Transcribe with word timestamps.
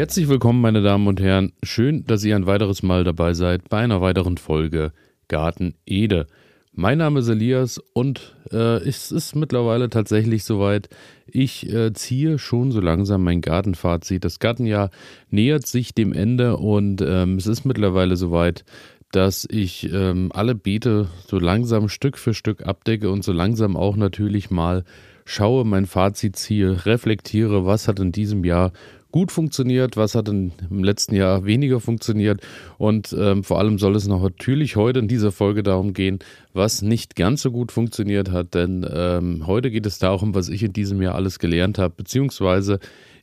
Herzlich 0.00 0.28
willkommen, 0.28 0.62
meine 0.62 0.80
Damen 0.80 1.08
und 1.08 1.20
Herren. 1.20 1.52
Schön, 1.62 2.06
dass 2.06 2.24
ihr 2.24 2.34
ein 2.34 2.46
weiteres 2.46 2.82
Mal 2.82 3.04
dabei 3.04 3.34
seid 3.34 3.68
bei 3.68 3.80
einer 3.80 4.00
weiteren 4.00 4.38
Folge 4.38 4.92
Garten 5.28 5.74
Ede. 5.84 6.26
Mein 6.72 6.96
Name 6.96 7.20
ist 7.20 7.28
Elias 7.28 7.78
und 7.92 8.34
äh, 8.50 8.78
es 8.78 9.12
ist 9.12 9.36
mittlerweile 9.36 9.90
tatsächlich 9.90 10.44
soweit. 10.44 10.88
Ich 11.26 11.70
äh, 11.70 11.92
ziehe 11.92 12.38
schon 12.38 12.72
so 12.72 12.80
langsam 12.80 13.24
mein 13.24 13.42
Gartenfazit. 13.42 14.24
Das 14.24 14.38
Gartenjahr 14.38 14.88
nähert 15.28 15.66
sich 15.66 15.92
dem 15.92 16.14
Ende 16.14 16.56
und 16.56 17.02
ähm, 17.02 17.36
es 17.36 17.46
ist 17.46 17.66
mittlerweile 17.66 18.16
soweit, 18.16 18.64
dass 19.12 19.46
ich 19.50 19.92
ähm, 19.92 20.30
alle 20.32 20.54
Beete 20.54 21.08
so 21.26 21.38
langsam 21.38 21.90
Stück 21.90 22.16
für 22.16 22.32
Stück 22.32 22.66
abdecke 22.66 23.10
und 23.10 23.22
so 23.22 23.32
langsam 23.32 23.76
auch 23.76 23.96
natürlich 23.96 24.50
mal 24.50 24.84
schaue, 25.26 25.66
mein 25.66 25.84
Fazit 25.84 26.36
ziehe, 26.36 26.86
reflektiere, 26.86 27.66
was 27.66 27.86
hat 27.86 28.00
in 28.00 28.12
diesem 28.12 28.44
Jahr 28.44 28.72
gut 29.10 29.32
funktioniert, 29.32 29.96
was 29.96 30.14
hat 30.14 30.28
im 30.28 30.52
letzten 30.70 31.14
Jahr 31.14 31.44
weniger 31.44 31.80
funktioniert? 31.80 32.40
Und 32.78 33.14
ähm, 33.18 33.44
vor 33.44 33.58
allem 33.58 33.78
soll 33.78 33.96
es 33.96 34.06
noch 34.06 34.22
natürlich 34.22 34.76
heute 34.76 35.00
in 35.00 35.08
dieser 35.08 35.32
Folge 35.32 35.62
darum 35.62 35.92
gehen, 35.92 36.18
was 36.52 36.82
nicht 36.82 37.16
ganz 37.16 37.42
so 37.42 37.50
gut 37.50 37.72
funktioniert 37.72 38.30
hat, 38.30 38.54
denn 38.54 38.86
ähm, 38.90 39.46
heute 39.46 39.70
geht 39.70 39.86
es 39.86 39.98
darum, 39.98 40.34
was 40.34 40.48
ich 40.48 40.62
in 40.62 40.72
diesem 40.72 41.02
Jahr 41.02 41.14
alles 41.14 41.38
gelernt 41.38 41.78
habe, 41.78 41.94
beziehungsweise 41.96 42.78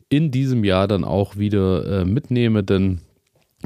in 0.10 0.32
diesem 0.32 0.64
Jahr 0.64 0.88
dann 0.88 1.04
auch 1.04 1.38
wieder 1.38 2.02
äh, 2.02 2.06
mitnehme, 2.06 2.64
denn 2.64 3.02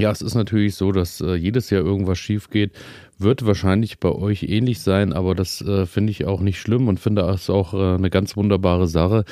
ja, 0.01 0.11
es 0.11 0.21
ist 0.21 0.35
natürlich 0.35 0.75
so, 0.75 0.91
dass 0.91 1.21
äh, 1.21 1.35
jedes 1.35 1.69
Jahr 1.69 1.83
irgendwas 1.83 2.17
schief 2.17 2.49
geht. 2.49 2.71
Wird 3.19 3.45
wahrscheinlich 3.45 3.99
bei 3.99 4.09
euch 4.09 4.43
ähnlich 4.43 4.79
sein, 4.79 5.13
aber 5.13 5.35
das 5.35 5.61
äh, 5.61 5.85
finde 5.85 6.09
ich 6.09 6.25
auch 6.25 6.41
nicht 6.41 6.59
schlimm 6.59 6.87
und 6.87 6.99
finde 6.99 7.21
es 7.21 7.51
auch 7.51 7.75
äh, 7.75 7.95
eine 7.95 8.09
ganz 8.09 8.35
wunderbare 8.35 8.87
Sache. 8.87 9.25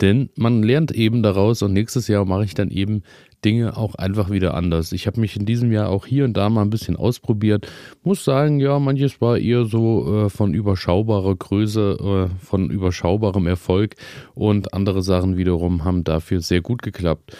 Denn 0.00 0.30
man 0.34 0.64
lernt 0.64 0.90
eben 0.90 1.22
daraus 1.22 1.62
und 1.62 1.72
nächstes 1.72 2.08
Jahr 2.08 2.24
mache 2.24 2.44
ich 2.44 2.54
dann 2.54 2.70
eben 2.70 3.04
Dinge 3.44 3.76
auch 3.76 3.94
einfach 3.94 4.30
wieder 4.30 4.54
anders. 4.54 4.90
Ich 4.90 5.06
habe 5.06 5.20
mich 5.20 5.36
in 5.36 5.46
diesem 5.46 5.70
Jahr 5.70 5.90
auch 5.90 6.06
hier 6.06 6.24
und 6.24 6.36
da 6.36 6.50
mal 6.50 6.62
ein 6.62 6.70
bisschen 6.70 6.96
ausprobiert. 6.96 7.68
Muss 8.02 8.24
sagen, 8.24 8.58
ja, 8.58 8.80
manches 8.80 9.20
war 9.20 9.38
eher 9.38 9.64
so 9.64 10.24
äh, 10.24 10.28
von 10.28 10.52
überschaubarer 10.52 11.36
Größe, 11.36 12.28
äh, 12.32 12.44
von 12.44 12.68
überschaubarem 12.68 13.46
Erfolg 13.46 13.94
und 14.34 14.74
andere 14.74 15.02
Sachen 15.02 15.36
wiederum 15.36 15.84
haben 15.84 16.02
dafür 16.02 16.40
sehr 16.40 16.62
gut 16.62 16.82
geklappt. 16.82 17.36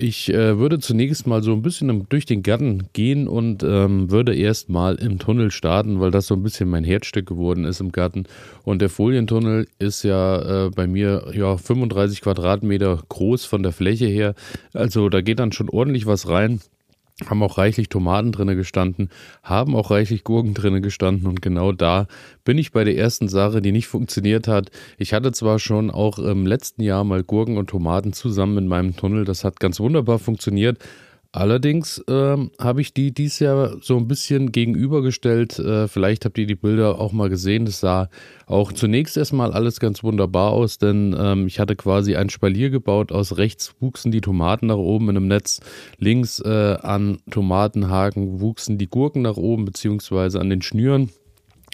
Ich 0.00 0.32
äh, 0.32 0.60
würde 0.60 0.78
zunächst 0.78 1.26
mal 1.26 1.42
so 1.42 1.52
ein 1.52 1.62
bisschen 1.62 2.06
durch 2.08 2.24
den 2.24 2.44
Garten 2.44 2.88
gehen 2.92 3.26
und 3.26 3.64
ähm, 3.64 4.12
würde 4.12 4.32
erst 4.32 4.68
mal 4.68 4.94
im 4.94 5.18
Tunnel 5.18 5.50
starten, 5.50 5.98
weil 5.98 6.12
das 6.12 6.28
so 6.28 6.34
ein 6.34 6.42
bisschen 6.44 6.70
mein 6.70 6.84
Herzstück 6.84 7.26
geworden 7.26 7.64
ist 7.64 7.80
im 7.80 7.90
Garten. 7.90 8.26
Und 8.62 8.80
der 8.80 8.90
Folientunnel 8.90 9.66
ist 9.80 10.04
ja 10.04 10.66
äh, 10.66 10.70
bei 10.70 10.86
mir 10.86 11.32
ja 11.34 11.56
35 11.56 12.20
Quadratmeter 12.20 13.02
groß 13.08 13.44
von 13.44 13.64
der 13.64 13.72
Fläche 13.72 14.06
her. 14.06 14.36
Also 14.72 15.08
da 15.08 15.20
geht 15.20 15.40
dann 15.40 15.50
schon 15.50 15.68
ordentlich 15.68 16.06
was 16.06 16.28
rein 16.28 16.60
haben 17.26 17.42
auch 17.42 17.58
reichlich 17.58 17.88
Tomaten 17.88 18.32
drinne 18.32 18.54
gestanden, 18.54 19.10
haben 19.42 19.74
auch 19.74 19.90
reichlich 19.90 20.24
Gurken 20.24 20.54
drinne 20.54 20.80
gestanden 20.80 21.26
und 21.26 21.42
genau 21.42 21.72
da 21.72 22.06
bin 22.44 22.58
ich 22.58 22.72
bei 22.72 22.84
der 22.84 22.96
ersten 22.96 23.28
Sache, 23.28 23.60
die 23.60 23.72
nicht 23.72 23.88
funktioniert 23.88 24.46
hat. 24.46 24.70
Ich 24.98 25.12
hatte 25.12 25.32
zwar 25.32 25.58
schon 25.58 25.90
auch 25.90 26.18
im 26.18 26.46
letzten 26.46 26.82
Jahr 26.82 27.04
mal 27.04 27.24
Gurken 27.24 27.58
und 27.58 27.70
Tomaten 27.70 28.12
zusammen 28.12 28.58
in 28.58 28.68
meinem 28.68 28.96
Tunnel, 28.96 29.24
das 29.24 29.44
hat 29.44 29.58
ganz 29.58 29.80
wunderbar 29.80 30.18
funktioniert, 30.18 30.78
Allerdings 31.30 32.02
ähm, 32.08 32.50
habe 32.58 32.80
ich 32.80 32.94
die 32.94 33.12
dieses 33.12 33.38
Jahr 33.38 33.76
so 33.82 33.98
ein 33.98 34.08
bisschen 34.08 34.50
gegenübergestellt. 34.50 35.58
Äh, 35.58 35.86
vielleicht 35.86 36.24
habt 36.24 36.38
ihr 36.38 36.46
die 36.46 36.54
Bilder 36.54 36.98
auch 36.98 37.12
mal 37.12 37.28
gesehen. 37.28 37.66
Das 37.66 37.80
sah 37.80 38.08
auch 38.46 38.72
zunächst 38.72 39.14
erstmal 39.18 39.52
alles 39.52 39.78
ganz 39.78 40.02
wunderbar 40.02 40.52
aus, 40.52 40.78
denn 40.78 41.14
ähm, 41.18 41.46
ich 41.46 41.60
hatte 41.60 41.76
quasi 41.76 42.16
ein 42.16 42.30
Spalier 42.30 42.70
gebaut. 42.70 43.12
Aus 43.12 43.36
rechts 43.36 43.74
wuchsen 43.78 44.10
die 44.10 44.22
Tomaten 44.22 44.68
nach 44.68 44.76
oben 44.76 45.10
in 45.10 45.18
einem 45.18 45.28
Netz. 45.28 45.60
Links 45.98 46.40
äh, 46.40 46.78
an 46.80 47.18
Tomatenhaken 47.30 48.40
wuchsen 48.40 48.78
die 48.78 48.88
Gurken 48.88 49.20
nach 49.20 49.36
oben, 49.36 49.66
beziehungsweise 49.66 50.40
an 50.40 50.48
den 50.48 50.62
Schnüren. 50.62 51.10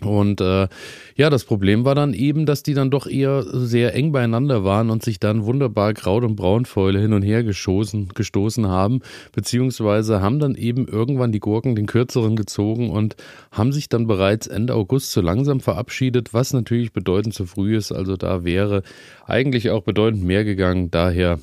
Und 0.03 0.41
äh, 0.41 0.69
ja, 1.17 1.31
das 1.31 1.45
Problem 1.45 1.85
war 1.85 1.95
dann 1.95 2.15
eben, 2.15 2.47
dass 2.47 2.63
die 2.63 2.75
dann 2.75 2.91
doch 2.91 3.07
eher 3.07 3.45
sehr 3.45 3.95
eng 3.95 4.11
beieinander 4.11 4.65
waren 4.65 4.91
und 4.91 5.03
sich 5.03 5.21
dann 5.21 5.45
wunderbar 5.45 5.95
Kraut- 5.95 6.25
und 6.25 6.37
Braunfäule 6.37 6.99
hin 6.99 7.13
und 7.13 7.23
her 7.23 7.45
geschossen, 7.45 8.09
gestoßen 8.15 8.67
haben, 8.67 9.01
beziehungsweise 9.33 10.21
haben 10.21 10.41
dann 10.41 10.57
eben 10.57 10.89
irgendwann 10.89 11.33
die 11.33 11.41
Gurken 11.41 11.77
den 11.77 11.87
kürzeren 11.87 12.35
gezogen 12.35 12.91
und 12.91 13.17
haben 13.53 13.73
sich 13.73 13.89
dann 13.89 14.07
bereits 14.07 14.49
Ende 14.49 14.75
August 14.75 15.13
so 15.13 15.21
langsam 15.21 15.61
verabschiedet, 15.61 16.35
was 16.35 16.53
natürlich 16.53 16.93
bedeutend 16.93 17.35
zu 17.35 17.47
früh 17.47 17.77
ist. 17.77 17.93
Also 17.93 18.17
da 18.17 18.45
wäre 18.45 18.83
eigentlich 19.27 19.71
auch 19.71 19.83
bedeutend 19.83 20.25
mehr 20.25 20.45
gegangen. 20.45 20.91
Daher 20.91 21.39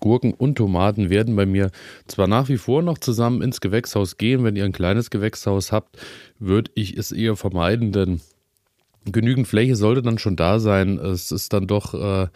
Gurken 0.00 0.34
und 0.34 0.56
Tomaten 0.56 1.10
werden 1.10 1.36
bei 1.36 1.46
mir 1.46 1.70
zwar 2.06 2.26
nach 2.26 2.48
wie 2.48 2.58
vor 2.58 2.82
noch 2.82 2.98
zusammen 2.98 3.42
ins 3.42 3.60
Gewächshaus 3.60 4.16
gehen. 4.16 4.44
Wenn 4.44 4.56
ihr 4.56 4.64
ein 4.64 4.72
kleines 4.72 5.10
Gewächshaus 5.10 5.72
habt, 5.72 5.98
würde 6.38 6.70
ich 6.74 6.96
es 6.96 7.12
eher 7.12 7.36
vermeiden, 7.36 7.92
denn 7.92 8.20
genügend 9.04 9.48
Fläche 9.48 9.76
sollte 9.76 10.02
dann 10.02 10.18
schon 10.18 10.36
da 10.36 10.60
sein. 10.60 10.98
Es 10.98 11.32
ist 11.32 11.52
dann 11.52 11.66
doch, 11.66 11.94
äh, 11.94 12.28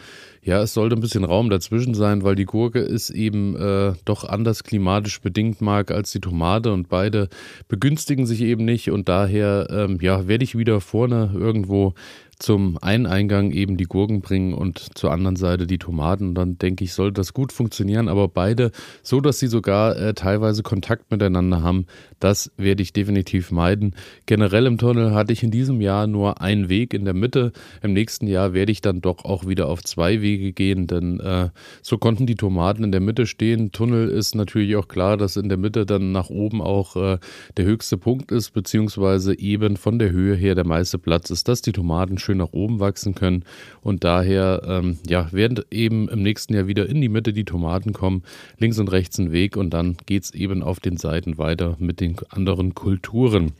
ja, 0.42 0.62
es 0.62 0.74
sollte 0.74 0.96
ein 0.96 1.00
bisschen 1.00 1.24
Raum 1.24 1.50
dazwischen 1.50 1.94
sein, 1.94 2.22
weil 2.22 2.34
die 2.34 2.44
Gurke 2.44 2.80
ist 2.80 3.10
eben 3.10 3.56
äh, 3.56 3.94
doch 4.04 4.24
anders 4.24 4.64
klimatisch 4.64 5.20
bedingt 5.20 5.60
mag 5.60 5.90
als 5.90 6.10
die 6.10 6.20
Tomate 6.20 6.72
und 6.72 6.88
beide 6.88 7.28
begünstigen 7.68 8.26
sich 8.26 8.40
eben 8.42 8.64
nicht 8.64 8.90
und 8.90 9.08
daher, 9.08 9.68
ähm, 9.70 9.98
ja, 10.00 10.26
werde 10.26 10.44
ich 10.44 10.58
wieder 10.58 10.80
vorne 10.80 11.30
irgendwo 11.34 11.94
zum 12.38 12.78
einen 12.82 13.06
Eingang 13.06 13.50
eben 13.50 13.76
die 13.76 13.84
Gurken 13.84 14.20
bringen 14.20 14.52
und 14.52 14.96
zur 14.96 15.10
anderen 15.10 15.36
Seite 15.36 15.66
die 15.66 15.78
Tomaten. 15.78 16.34
Dann 16.34 16.58
denke 16.58 16.84
ich, 16.84 16.92
sollte 16.92 17.14
das 17.20 17.32
gut 17.32 17.52
funktionieren, 17.52 18.08
aber 18.08 18.28
beide 18.28 18.72
so, 19.02 19.20
dass 19.20 19.38
sie 19.38 19.46
sogar 19.46 19.96
äh, 19.96 20.14
teilweise 20.14 20.62
Kontakt 20.62 21.10
miteinander 21.10 21.62
haben, 21.62 21.86
das 22.20 22.50
werde 22.56 22.82
ich 22.82 22.92
definitiv 22.92 23.50
meiden. 23.50 23.94
Generell 24.26 24.66
im 24.66 24.78
Tunnel 24.78 25.14
hatte 25.14 25.32
ich 25.32 25.42
in 25.42 25.50
diesem 25.50 25.80
Jahr 25.80 26.06
nur 26.06 26.40
einen 26.40 26.68
Weg 26.68 26.94
in 26.94 27.04
der 27.04 27.14
Mitte. 27.14 27.52
Im 27.82 27.92
nächsten 27.92 28.26
Jahr 28.26 28.52
werde 28.52 28.72
ich 28.72 28.80
dann 28.80 29.00
doch 29.00 29.24
auch 29.24 29.46
wieder 29.46 29.68
auf 29.68 29.82
zwei 29.82 30.20
Wege 30.20 30.52
gehen, 30.52 30.86
denn 30.86 31.20
äh, 31.20 31.50
so 31.82 31.98
konnten 31.98 32.26
die 32.26 32.34
Tomaten 32.34 32.84
in 32.84 32.92
der 32.92 33.00
Mitte 33.00 33.26
stehen. 33.26 33.72
Tunnel 33.72 34.08
ist 34.08 34.34
natürlich 34.34 34.76
auch 34.76 34.88
klar, 34.88 35.16
dass 35.16 35.36
in 35.36 35.48
der 35.48 35.58
Mitte 35.58 35.86
dann 35.86 36.12
nach 36.12 36.30
oben 36.30 36.60
auch 36.60 36.96
äh, 36.96 37.18
der 37.56 37.64
höchste 37.64 37.96
Punkt 37.96 38.30
ist, 38.32 38.50
beziehungsweise 38.50 39.38
eben 39.38 39.76
von 39.76 39.98
der 39.98 40.10
Höhe 40.10 40.34
her 40.34 40.54
der 40.54 40.66
meiste 40.66 40.98
Platz 40.98 41.30
ist, 41.30 41.48
dass 41.48 41.62
die 41.62 41.72
Tomaten 41.72 42.18
schön 42.26 42.38
nach 42.38 42.52
oben 42.52 42.80
wachsen 42.80 43.14
können. 43.14 43.44
Und 43.82 44.04
daher 44.04 44.62
ähm, 44.66 44.98
ja, 45.06 45.32
werden 45.32 45.64
eben 45.70 46.08
im 46.08 46.22
nächsten 46.22 46.54
Jahr 46.54 46.66
wieder 46.66 46.88
in 46.88 47.00
die 47.00 47.08
Mitte 47.08 47.32
die 47.32 47.44
Tomaten 47.44 47.92
kommen, 47.92 48.22
links 48.58 48.78
und 48.78 48.92
rechts 48.92 49.18
ein 49.18 49.32
Weg 49.32 49.56
und 49.56 49.70
dann 49.70 49.96
geht 50.06 50.24
es 50.24 50.34
eben 50.34 50.62
auf 50.62 50.80
den 50.80 50.96
Seiten 50.96 51.38
weiter 51.38 51.76
mit 51.78 52.00
den 52.00 52.16
anderen 52.30 52.74
Kulturen. 52.74 53.52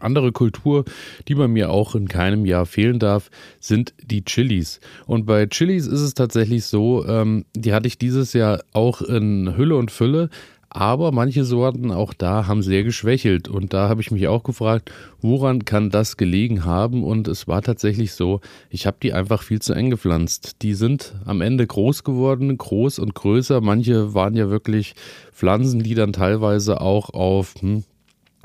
Andere 0.00 0.32
Kultur, 0.32 0.84
die 1.28 1.34
bei 1.34 1.48
mir 1.48 1.70
auch 1.70 1.94
in 1.94 2.08
keinem 2.08 2.44
Jahr 2.44 2.66
fehlen 2.66 2.98
darf, 2.98 3.30
sind 3.58 3.94
die 4.02 4.22
Chilis. 4.22 4.80
Und 5.06 5.24
bei 5.24 5.46
Chilis 5.46 5.86
ist 5.86 6.02
es 6.02 6.14
tatsächlich 6.14 6.64
so, 6.64 7.06
ähm, 7.06 7.46
die 7.56 7.72
hatte 7.72 7.86
ich 7.86 7.96
dieses 7.96 8.34
Jahr 8.34 8.62
auch 8.72 9.00
in 9.00 9.56
Hülle 9.56 9.76
und 9.76 9.90
Fülle, 9.90 10.28
aber 10.70 11.12
manche 11.12 11.44
Sorten 11.44 11.90
auch 11.90 12.12
da 12.12 12.46
haben 12.46 12.62
sehr 12.62 12.84
geschwächelt. 12.84 13.48
Und 13.48 13.72
da 13.72 13.88
habe 13.88 14.00
ich 14.00 14.10
mich 14.10 14.28
auch 14.28 14.42
gefragt, 14.42 14.92
woran 15.20 15.64
kann 15.64 15.90
das 15.90 16.16
gelegen 16.16 16.64
haben? 16.64 17.04
Und 17.04 17.26
es 17.26 17.48
war 17.48 17.62
tatsächlich 17.62 18.12
so, 18.12 18.40
ich 18.68 18.86
habe 18.86 18.98
die 19.02 19.12
einfach 19.12 19.42
viel 19.42 19.60
zu 19.60 19.72
eng 19.72 19.90
gepflanzt. 19.90 20.62
Die 20.62 20.74
sind 20.74 21.14
am 21.24 21.40
Ende 21.40 21.66
groß 21.66 22.04
geworden, 22.04 22.56
groß 22.56 22.98
und 22.98 23.14
größer. 23.14 23.60
Manche 23.60 24.12
waren 24.14 24.34
ja 24.34 24.50
wirklich 24.50 24.94
Pflanzen, 25.32 25.82
die 25.82 25.94
dann 25.94 26.12
teilweise 26.12 26.80
auch 26.80 27.10
auf 27.10 27.54
hm, 27.60 27.84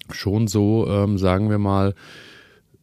schon 0.10 0.48
so, 0.48 0.88
ähm, 0.88 1.18
sagen 1.18 1.50
wir 1.50 1.60
mal, 1.60 1.94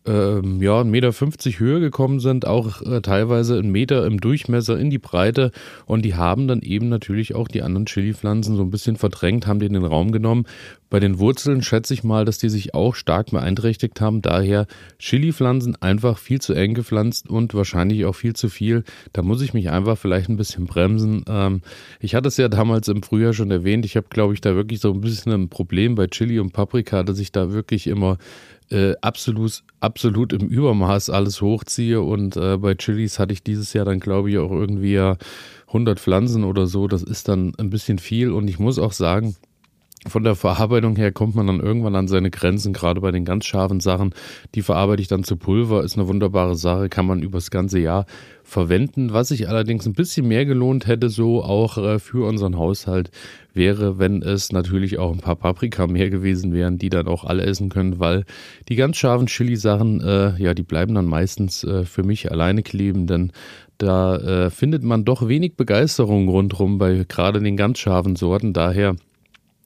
ähm, 0.06 0.62
ja, 0.62 0.81
1,50 0.81 0.85
Meter 0.87 1.58
Höhe 1.58 1.81
gekommen 1.81 2.20
sind, 2.20 2.47
auch 2.47 2.82
äh, 2.82 3.00
teilweise 3.02 3.58
einen 3.58 3.70
Meter 3.70 4.06
im 4.06 4.20
Durchmesser 4.20 4.79
in 4.79 4.91
die 4.91 4.99
Breite 4.99 5.52
und 5.87 6.05
die 6.05 6.14
haben 6.14 6.49
dann 6.49 6.62
eben 6.62 6.88
natürlich 6.88 7.35
auch 7.35 7.49
die 7.49 7.62
anderen 7.62 7.87
Chili-Pflanzen 7.87 8.56
so 8.56 8.62
ein 8.62 8.70
bisschen 8.70 8.97
verdrängt, 8.97 9.47
haben 9.47 9.61
in 9.67 9.75
den 9.75 9.85
Raum 9.85 10.12
genommen. 10.12 10.47
Bei 10.90 10.98
den 10.98 11.20
Wurzeln 11.20 11.62
schätze 11.62 11.94
ich 11.94 12.02
mal, 12.02 12.25
dass 12.25 12.38
die 12.38 12.48
sich 12.48 12.75
auch 12.75 12.96
stark 12.96 13.31
beeinträchtigt 13.31 14.00
haben, 14.00 14.22
daher 14.22 14.66
Chili-Pflanzen 14.98 15.81
einfach 15.81 16.19
viel 16.19 16.40
zu 16.40 16.52
eng 16.52 16.75
gepflanzt 16.75 17.31
und 17.31 17.54
wahrscheinlich 17.54 18.04
auch 18.04 18.14
viel 18.14 18.34
zu 18.34 18.48
viel. 18.48 18.82
Da 19.12 19.22
muss 19.22 19.40
ich 19.40 19.54
mich 19.54 19.70
einfach 19.70 19.96
vielleicht 19.96 20.28
ein 20.28 20.37
bisschen 20.37 20.66
bremsen. 20.66 21.25
Ähm, 21.28 21.62
ich 22.00 22.16
hatte 22.16 22.26
es 22.26 22.37
ja 22.37 22.48
damals 22.48 22.88
im 22.88 23.04
Frühjahr 23.04 23.32
schon 23.32 23.52
erwähnt, 23.52 23.84
ich 23.84 23.96
habe 23.96 24.08
glaube 24.10 24.34
ich 24.34 24.40
da 24.40 24.56
wirklich 24.56 24.81
so 24.81 24.92
ein 24.92 25.00
bisschen 25.00 25.32
ein 25.32 25.48
Problem 25.48 25.94
bei 25.94 26.08
Chili 26.08 26.40
und 26.40 26.52
Paprika, 26.52 27.04
dass 27.04 27.20
ich 27.20 27.31
da 27.31 27.52
wirklich 27.52 27.87
immer 27.87 28.19
äh, 28.70 28.94
absolut, 29.00 29.62
absolut 29.81 30.32
im 30.32 30.48
Übermaß 30.48 31.10
alles 31.10 31.40
hochziehe. 31.40 32.00
Und 32.00 32.37
äh, 32.37 32.56
bei 32.56 32.75
Chilis 32.75 33.19
hatte 33.19 33.32
ich 33.32 33.42
dieses 33.42 33.72
Jahr 33.72 33.84
dann, 33.84 34.00
glaube 34.00 34.31
ich, 34.31 34.38
auch 34.38 34.50
irgendwie 34.50 34.98
100 35.66 36.00
Pflanzen 36.00 36.44
oder 36.44 36.66
so. 36.66 36.88
Das 36.88 37.02
ist 37.02 37.28
dann 37.28 37.52
ein 37.58 37.70
bisschen 37.70 37.98
viel. 37.98 38.31
Und 38.31 38.48
ich 38.48 38.58
muss 38.58 38.78
auch 38.78 38.92
sagen, 38.92 39.34
von 40.06 40.25
der 40.25 40.35
Verarbeitung 40.35 40.97
her 40.97 41.12
kommt 41.12 41.35
man 41.35 41.47
dann 41.47 41.61
irgendwann 41.61 41.94
an 41.94 42.08
seine 42.08 42.31
Grenzen, 42.31 42.73
gerade 42.73 43.02
bei 43.02 43.11
den 43.11 43.26
ganz 43.26 43.44
scharfen 43.44 43.81
Sachen. 43.81 44.14
Die 44.55 44.62
verarbeite 44.62 45.02
ich 45.02 45.08
dann 45.08 45.25
zu 45.25 45.37
Pulver, 45.37 45.85
ist 45.85 45.99
eine 45.99 46.08
wunderbare 46.08 46.56
Sache, 46.56 46.88
kann 46.88 47.05
man 47.05 47.23
übers 47.23 47.50
ganze 47.50 47.79
Jahr 47.79 48.06
verwenden. 48.43 49.12
Was 49.12 49.29
sich 49.29 49.49
allerdings 49.49 49.87
ein 49.87 49.93
bisschen 49.93 50.26
mehr 50.26 50.47
gelohnt 50.47 50.87
hätte, 50.87 51.11
so 51.11 51.44
auch 51.44 51.76
äh, 51.76 51.99
für 51.99 52.26
unseren 52.26 52.56
Haushalt, 52.56 53.11
wäre, 53.52 53.99
wenn 53.99 54.23
es 54.23 54.52
natürlich 54.52 54.99
auch 54.99 55.12
ein 55.12 55.20
paar 55.20 55.37
Paprika 55.37 55.87
mehr 55.87 56.08
gewesen 56.08 56.52
wären, 56.52 56.79
die 56.79 56.88
dann 56.88 57.06
auch 57.06 57.25
alle 57.25 57.44
essen 57.44 57.69
können, 57.69 57.99
weil 57.99 58.25
die 58.69 58.76
ganz 58.76 58.97
scharfen 58.97 59.26
Chili-Sachen, 59.26 60.00
äh, 60.00 60.43
ja, 60.43 60.55
die 60.55 60.62
bleiben 60.62 60.94
dann 60.94 61.06
meistens 61.06 61.64
äh, 61.64 61.85
für 61.85 62.05
mich 62.05 62.31
alleine 62.31 62.62
kleben, 62.62 63.06
denn 63.06 63.32
da 63.79 64.17
äh, 64.17 64.50
findet 64.50 64.82
man 64.82 65.05
doch 65.05 65.26
wenig 65.26 65.56
Begeisterung 65.56 66.29
rundherum 66.29 66.79
bei 66.79 67.05
gerade 67.08 67.41
den 67.41 67.56
ganz 67.56 67.79
scharfen 67.79 68.14
Sorten. 68.14 68.52
Daher 68.52 68.97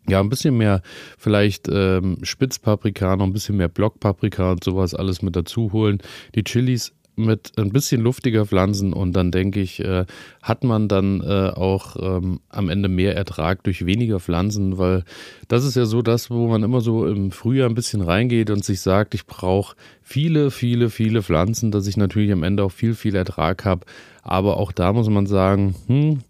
ja, 0.08 0.20
ein 0.20 0.28
bisschen 0.28 0.56
mehr 0.56 0.82
vielleicht 1.18 1.68
ähm, 1.70 2.18
Spitzpaprika, 2.22 3.16
noch 3.16 3.26
ein 3.26 3.32
bisschen 3.32 3.56
mehr 3.56 3.68
Blockpaprika 3.68 4.52
und 4.52 4.64
sowas 4.64 4.94
alles 4.94 5.22
mit 5.22 5.36
dazu 5.36 5.72
holen. 5.72 5.98
Die 6.34 6.44
Chilis 6.44 6.92
mit 7.16 7.52
ein 7.56 7.70
bisschen 7.70 8.00
luftiger 8.00 8.44
Pflanzen 8.46 8.92
und 8.92 9.12
dann 9.12 9.30
denke 9.30 9.60
ich, 9.60 9.80
äh, 9.80 10.04
hat 10.44 10.62
man 10.62 10.88
dann 10.88 11.22
äh, 11.22 11.52
auch 11.54 11.96
ähm, 11.98 12.40
am 12.50 12.68
Ende 12.68 12.90
mehr 12.90 13.16
Ertrag 13.16 13.64
durch 13.64 13.86
weniger 13.86 14.20
Pflanzen, 14.20 14.76
weil 14.76 15.04
das 15.48 15.64
ist 15.64 15.74
ja 15.74 15.86
so 15.86 16.02
das, 16.02 16.30
wo 16.30 16.48
man 16.48 16.62
immer 16.62 16.82
so 16.82 17.06
im 17.06 17.30
Frühjahr 17.30 17.66
ein 17.66 17.74
bisschen 17.74 18.02
reingeht 18.02 18.50
und 18.50 18.62
sich 18.62 18.82
sagt, 18.82 19.14
ich 19.14 19.26
brauche 19.26 19.74
viele, 20.02 20.50
viele, 20.50 20.90
viele 20.90 21.22
Pflanzen, 21.22 21.70
dass 21.70 21.86
ich 21.86 21.96
natürlich 21.96 22.30
am 22.30 22.42
Ende 22.42 22.62
auch 22.62 22.72
viel, 22.72 22.94
viel 22.94 23.16
Ertrag 23.16 23.64
habe. 23.64 23.86
Aber 24.22 24.58
auch 24.58 24.72
da 24.72 24.92
muss 24.92 25.08
man 25.08 25.26
sagen, 25.26 25.74
hm, 25.86 26.20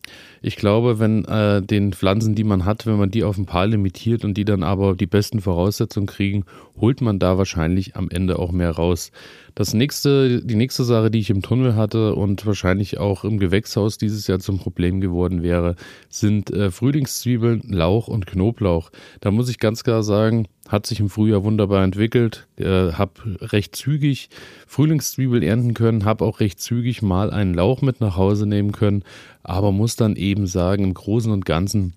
ich 0.43 0.56
glaube, 0.56 0.99
wenn 0.99 1.25
äh, 1.25 1.62
den 1.62 1.93
Pflanzen, 1.93 2.34
die 2.34 2.44
man 2.44 2.64
hat, 2.64 2.87
wenn 2.87 2.99
man 2.99 3.10
die 3.10 3.25
auf 3.25 3.38
ein 3.38 3.46
paar 3.46 3.67
limitiert 3.67 4.25
und 4.25 4.34
die 4.34 4.44
dann 4.44 4.62
aber 4.62 4.94
die 4.94 5.06
besten 5.06 5.40
Voraussetzungen 5.40 6.06
kriegen, 6.06 6.44
holt 6.81 7.00
man 7.00 7.19
da 7.19 7.38
wahrscheinlich 7.38 7.96
am 7.96 8.10
Ende 8.10 8.38
auch 8.38 8.52
mehr 8.52 8.72
raus. 8.72 9.10
Das 9.55 9.72
nächste, 9.72 10.43
die 10.44 10.56
nächste 10.56 10.82
Sache, 10.82 11.10
die 11.10 11.20
ich 11.20 11.31
im 11.31 11.40
Tunnel 11.40 11.76
hatte 11.76 12.17
und 12.17 12.44
wahrscheinlich 12.44 12.99
auch 12.99 13.25
im 13.25 13.38
Gewächshaus 13.38 13.96
dieses 14.05 14.27
Jahr 14.27 14.39
zum 14.39 14.59
Problem 14.59 15.01
geworden 15.01 15.43
wäre, 15.43 15.77
sind 16.09 16.51
äh, 16.51 16.71
Frühlingszwiebeln, 16.71 17.62
Lauch 17.69 18.09
und 18.09 18.27
Knoblauch. 18.27 18.91
Da 19.21 19.31
muss 19.31 19.49
ich 19.49 19.59
ganz 19.59 19.85
klar 19.85 20.03
sagen, 20.03 20.47
hat 20.69 20.87
sich 20.87 21.01
im 21.01 21.11
Frühjahr 21.11 21.45
wunderbar 21.45 21.85
entwickelt, 21.85 22.47
äh, 22.56 22.93
habe 22.93 23.12
recht 23.41 23.77
zügig 23.77 24.31
Frühlingszwiebel 24.67 25.43
ernten 25.43 25.75
können, 25.75 26.05
habe 26.05 26.25
auch 26.25 26.41
recht 26.41 26.61
zügig 26.61 27.03
mal 27.03 27.31
einen 27.31 27.55
Lauch 27.55 27.83
mit 27.83 28.01
nach 28.01 28.17
Hause 28.17 28.47
nehmen 28.47 28.73
können, 28.73 29.03
aber 29.43 29.73
muss 29.73 29.97
dann 29.97 30.17
eben 30.17 30.47
sagen, 30.47 30.85
im 30.85 30.95
Großen 30.95 31.33
und 31.33 31.45
Ganzen 31.45 31.95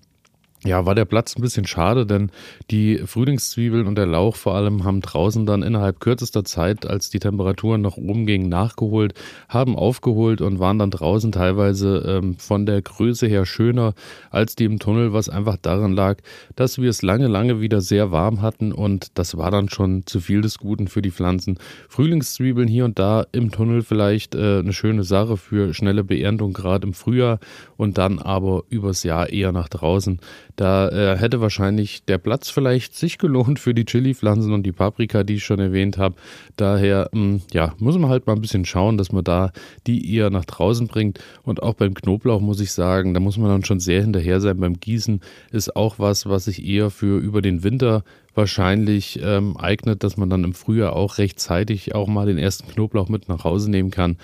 ja, 0.64 0.84
war 0.86 0.96
der 0.96 1.04
Platz 1.04 1.36
ein 1.36 1.42
bisschen 1.42 1.66
schade, 1.66 2.04
denn 2.04 2.30
die 2.72 2.98
Frühlingszwiebeln 2.98 3.86
und 3.86 3.94
der 3.94 4.06
Lauch 4.06 4.34
vor 4.34 4.56
allem 4.56 4.82
haben 4.82 5.00
draußen 5.00 5.46
dann 5.46 5.62
innerhalb 5.62 6.00
kürzester 6.00 6.44
Zeit, 6.44 6.84
als 6.84 7.10
die 7.10 7.20
Temperaturen 7.20 7.80
nach 7.80 7.96
oben 7.96 8.26
gingen, 8.26 8.48
nachgeholt, 8.48 9.14
haben 9.48 9.76
aufgeholt 9.76 10.40
und 10.40 10.58
waren 10.58 10.80
dann 10.80 10.90
draußen 10.90 11.30
teilweise 11.30 11.98
ähm, 12.08 12.38
von 12.38 12.66
der 12.66 12.82
Größe 12.82 13.28
her 13.28 13.46
schöner 13.46 13.94
als 14.30 14.56
die 14.56 14.64
im 14.64 14.80
Tunnel, 14.80 15.12
was 15.12 15.28
einfach 15.28 15.58
daran 15.62 15.92
lag, 15.92 16.18
dass 16.56 16.78
wir 16.78 16.90
es 16.90 17.02
lange, 17.02 17.28
lange 17.28 17.60
wieder 17.60 17.80
sehr 17.80 18.10
warm 18.10 18.42
hatten 18.42 18.72
und 18.72 19.16
das 19.16 19.36
war 19.36 19.52
dann 19.52 19.68
schon 19.68 20.06
zu 20.06 20.18
viel 20.18 20.40
des 20.40 20.58
Guten 20.58 20.88
für 20.88 21.02
die 21.02 21.12
Pflanzen. 21.12 21.58
Frühlingszwiebeln 21.88 22.66
hier 22.66 22.84
und 22.84 22.98
da 22.98 23.24
im 23.30 23.52
Tunnel 23.52 23.82
vielleicht 23.82 24.34
äh, 24.34 24.58
eine 24.58 24.72
schöne 24.72 25.04
Sache 25.04 25.36
für 25.36 25.72
schnelle 25.72 26.02
Beerntung, 26.02 26.52
gerade 26.52 26.84
im 26.84 26.94
Frühjahr 26.94 27.38
und 27.76 27.96
dann 27.96 28.18
aber 28.18 28.64
übers 28.70 29.04
Jahr 29.04 29.30
eher 29.30 29.52
nach 29.52 29.68
draußen. 29.68 30.18
Da 30.58 30.88
äh, 30.88 31.16
hätte 31.16 31.40
wahrscheinlich 31.40 32.02
der 32.06 32.18
Platz 32.18 32.50
vielleicht 32.50 32.96
sich 32.96 33.18
gelohnt 33.18 33.60
für 33.60 33.74
die 33.74 33.84
Chili-Pflanzen 33.84 34.52
und 34.52 34.64
die 34.64 34.72
Paprika, 34.72 35.22
die 35.22 35.34
ich 35.34 35.44
schon 35.44 35.60
erwähnt 35.60 35.98
habe. 35.98 36.16
Daher, 36.56 37.10
mh, 37.12 37.20
hm, 37.20 37.42
ja, 37.52 37.74
muss 37.78 37.96
man 37.96 38.10
halt 38.10 38.26
mal 38.26 38.32
ein 38.32 38.40
bisschen 38.40 38.64
schauen, 38.64 38.98
dass 38.98 39.12
man 39.12 39.22
da 39.22 39.52
die 39.86 40.12
eher 40.12 40.30
nach 40.30 40.44
draußen 40.44 40.88
bringt. 40.88 41.20
Und 41.44 41.62
auch 41.62 41.74
beim 41.74 41.94
Knoblauch 41.94 42.40
muss 42.40 42.58
ich 42.58 42.72
sagen, 42.72 43.14
da 43.14 43.20
muss 43.20 43.38
man 43.38 43.50
dann 43.50 43.64
schon 43.64 43.78
sehr 43.78 44.00
hinterher 44.00 44.40
sein. 44.40 44.58
Beim 44.58 44.80
Gießen 44.80 45.20
ist 45.52 45.76
auch 45.76 46.00
was, 46.00 46.26
was 46.26 46.46
sich 46.46 46.66
eher 46.66 46.90
für 46.90 47.20
über 47.20 47.40
den 47.40 47.62
Winter 47.62 48.02
wahrscheinlich 48.34 49.20
ähm, 49.22 49.56
eignet, 49.58 50.02
dass 50.02 50.16
man 50.16 50.28
dann 50.28 50.42
im 50.42 50.54
Frühjahr 50.54 50.96
auch 50.96 51.18
rechtzeitig 51.18 51.94
auch 51.94 52.08
mal 52.08 52.26
den 52.26 52.38
ersten 52.38 52.66
Knoblauch 52.66 53.08
mit 53.08 53.28
nach 53.28 53.44
Hause 53.44 53.70
nehmen 53.70 53.92
kann. 53.92 54.16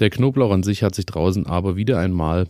Der 0.00 0.10
Knoblauch 0.10 0.50
an 0.50 0.64
sich 0.64 0.82
hat 0.82 0.96
sich 0.96 1.06
draußen 1.06 1.46
aber 1.46 1.76
wieder 1.76 2.00
einmal 2.00 2.48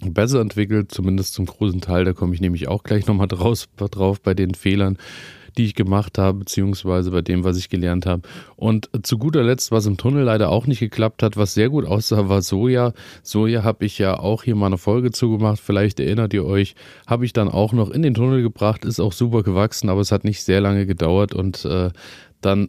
besser 0.00 0.40
entwickelt, 0.40 0.92
zumindest 0.92 1.34
zum 1.34 1.46
großen 1.46 1.80
Teil. 1.80 2.04
Da 2.04 2.12
komme 2.12 2.34
ich 2.34 2.40
nämlich 2.40 2.68
auch 2.68 2.82
gleich 2.82 3.06
nochmal 3.06 3.28
draus, 3.28 3.68
drauf 3.76 4.20
bei 4.20 4.34
den 4.34 4.54
Fehlern, 4.54 4.96
die 5.56 5.64
ich 5.64 5.74
gemacht 5.74 6.18
habe, 6.18 6.38
beziehungsweise 6.38 7.10
bei 7.10 7.20
dem, 7.20 7.42
was 7.42 7.56
ich 7.56 7.68
gelernt 7.68 8.06
habe. 8.06 8.22
Und 8.54 8.88
zu 9.02 9.18
guter 9.18 9.42
Letzt, 9.42 9.72
was 9.72 9.86
im 9.86 9.96
Tunnel 9.96 10.22
leider 10.24 10.50
auch 10.50 10.66
nicht 10.66 10.78
geklappt 10.78 11.22
hat, 11.22 11.36
was 11.36 11.54
sehr 11.54 11.68
gut 11.68 11.84
aussah, 11.84 12.28
war 12.28 12.42
Soja. 12.42 12.92
Soja 13.22 13.64
habe 13.64 13.84
ich 13.84 13.98
ja 13.98 14.18
auch 14.18 14.44
hier 14.44 14.54
mal 14.54 14.66
eine 14.66 14.78
Folge 14.78 15.10
zugemacht. 15.10 15.58
Vielleicht 15.58 15.98
erinnert 15.98 16.32
ihr 16.32 16.44
euch, 16.44 16.76
habe 17.06 17.24
ich 17.24 17.32
dann 17.32 17.48
auch 17.48 17.72
noch 17.72 17.90
in 17.90 18.02
den 18.02 18.14
Tunnel 18.14 18.42
gebracht, 18.42 18.84
ist 18.84 19.00
auch 19.00 19.12
super 19.12 19.42
gewachsen, 19.42 19.88
aber 19.88 20.00
es 20.00 20.12
hat 20.12 20.24
nicht 20.24 20.44
sehr 20.44 20.60
lange 20.60 20.86
gedauert 20.86 21.34
und 21.34 21.64
äh, 21.64 21.90
dann 22.40 22.68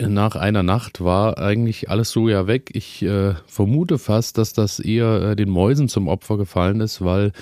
nach 0.00 0.36
einer 0.36 0.62
Nacht 0.62 1.02
war 1.02 1.38
eigentlich 1.38 1.88
alles 1.90 2.10
so 2.10 2.28
ja 2.28 2.46
weg. 2.46 2.70
Ich 2.74 3.02
äh, 3.02 3.34
vermute 3.46 3.98
fast, 3.98 4.36
dass 4.38 4.52
das 4.52 4.78
eher 4.78 5.22
äh, 5.22 5.36
den 5.36 5.48
Mäusen 5.48 5.88
zum 5.88 6.08
Opfer 6.08 6.36
gefallen 6.36 6.80
ist, 6.80 7.02
weil 7.02 7.32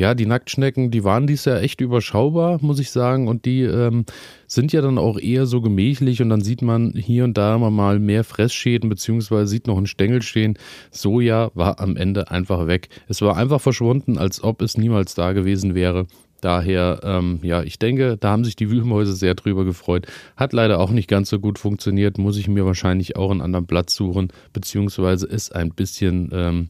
ja, 0.00 0.14
die 0.14 0.24
Nacktschnecken, 0.24 0.90
die 0.90 1.04
waren 1.04 1.26
dies 1.26 1.44
Jahr 1.44 1.60
echt 1.60 1.82
überschaubar, 1.82 2.58
muss 2.62 2.80
ich 2.80 2.90
sagen. 2.90 3.28
Und 3.28 3.44
die 3.44 3.60
ähm, 3.62 4.06
sind 4.46 4.72
ja 4.72 4.80
dann 4.80 4.96
auch 4.96 5.18
eher 5.18 5.44
so 5.44 5.60
gemächlich 5.60 6.22
und 6.22 6.30
dann 6.30 6.40
sieht 6.40 6.62
man 6.62 6.92
hier 6.92 7.24
und 7.24 7.36
da 7.36 7.56
immer 7.56 7.70
mal 7.70 7.98
mehr 7.98 8.24
Fressschäden, 8.24 8.88
beziehungsweise 8.88 9.48
sieht 9.48 9.66
noch 9.66 9.76
einen 9.76 9.86
Stängel 9.86 10.22
stehen. 10.22 10.58
Soja 10.90 11.50
war 11.54 11.80
am 11.80 11.96
Ende 11.96 12.30
einfach 12.30 12.66
weg. 12.66 12.88
Es 13.08 13.20
war 13.20 13.36
einfach 13.36 13.60
verschwunden, 13.60 14.16
als 14.16 14.42
ob 14.42 14.62
es 14.62 14.78
niemals 14.78 15.14
da 15.14 15.32
gewesen 15.32 15.74
wäre. 15.74 16.06
Daher, 16.40 17.00
ähm, 17.02 17.40
ja, 17.42 17.62
ich 17.62 17.78
denke, 17.78 18.16
da 18.16 18.30
haben 18.30 18.44
sich 18.44 18.56
die 18.56 18.70
Wühlmäuse 18.70 19.14
sehr 19.14 19.34
drüber 19.34 19.64
gefreut. 19.64 20.06
Hat 20.36 20.52
leider 20.52 20.78
auch 20.80 20.90
nicht 20.90 21.08
ganz 21.08 21.30
so 21.30 21.38
gut 21.38 21.58
funktioniert. 21.58 22.18
Muss 22.18 22.36
ich 22.36 22.48
mir 22.48 22.64
wahrscheinlich 22.64 23.16
auch 23.16 23.30
einen 23.30 23.40
anderen 23.40 23.66
Platz 23.66 23.94
suchen, 23.94 24.28
beziehungsweise 24.52 25.26
es 25.26 25.52
ein 25.52 25.70
bisschen 25.70 26.30
ähm, 26.32 26.68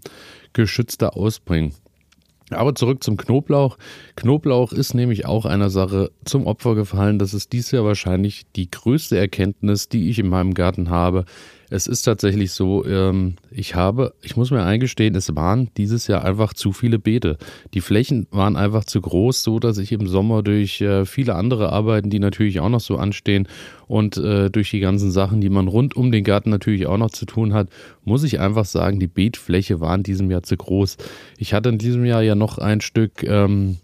geschützter 0.52 1.16
ausbringen. 1.16 1.74
Aber 2.50 2.74
zurück 2.74 3.02
zum 3.04 3.16
Knoblauch. 3.16 3.78
Knoblauch 4.16 4.72
ist 4.72 4.94
nämlich 4.94 5.24
auch 5.24 5.44
einer 5.44 5.70
Sache 5.70 6.10
zum 6.24 6.46
Opfer 6.46 6.74
gefallen. 6.74 7.18
Das 7.18 7.32
ist 7.32 7.52
dies 7.52 7.70
Jahr 7.70 7.84
wahrscheinlich 7.84 8.46
die 8.56 8.70
größte 8.70 9.16
Erkenntnis, 9.16 9.88
die 9.88 10.10
ich 10.10 10.18
in 10.18 10.28
meinem 10.28 10.54
Garten 10.54 10.90
habe. 10.90 11.24
Es 11.70 11.86
ist 11.86 12.02
tatsächlich 12.02 12.50
so, 12.50 12.84
ähm, 12.84 13.36
ich 13.50 13.76
habe, 13.76 14.12
ich 14.22 14.36
muss 14.36 14.50
mir 14.50 14.64
eingestehen, 14.64 15.14
es 15.14 15.34
waren 15.36 15.70
dieses 15.76 16.08
Jahr 16.08 16.24
einfach 16.24 16.52
zu 16.52 16.72
viele 16.72 16.98
Beete. 16.98 17.38
Die 17.74 17.80
Flächen 17.80 18.26
waren 18.32 18.56
einfach 18.56 18.84
zu 18.84 19.00
groß, 19.00 19.44
so 19.44 19.60
dass 19.60 19.78
ich 19.78 19.92
im 19.92 20.08
Sommer 20.08 20.42
durch 20.42 20.80
äh, 20.80 21.06
viele 21.06 21.36
andere 21.36 21.72
Arbeiten, 21.72 22.10
die 22.10 22.18
natürlich 22.18 22.58
auch 22.58 22.68
noch 22.68 22.80
so 22.80 22.96
anstehen 22.96 23.46
und 23.86 24.16
äh, 24.16 24.50
durch 24.50 24.70
die 24.70 24.80
ganzen 24.80 25.12
Sachen, 25.12 25.40
die 25.40 25.48
man 25.48 25.68
rund 25.68 25.94
um 25.94 26.10
den 26.10 26.24
Garten 26.24 26.50
natürlich 26.50 26.88
auch 26.88 26.98
noch 26.98 27.10
zu 27.10 27.24
tun 27.24 27.54
hat, 27.54 27.68
muss 28.04 28.24
ich 28.24 28.40
einfach 28.40 28.64
sagen, 28.64 28.98
die 28.98 29.06
Beetfläche 29.06 29.78
war 29.78 29.94
in 29.94 30.02
diesem 30.02 30.28
Jahr 30.28 30.42
zu 30.42 30.56
groß. 30.56 30.96
Ich 31.38 31.54
hatte 31.54 31.68
in 31.68 31.78
diesem 31.78 32.04
Jahr 32.04 32.22
ja 32.22 32.34
noch 32.34 32.58
ein 32.58 32.80
Stück 32.80 33.22
ähm, 33.22 33.76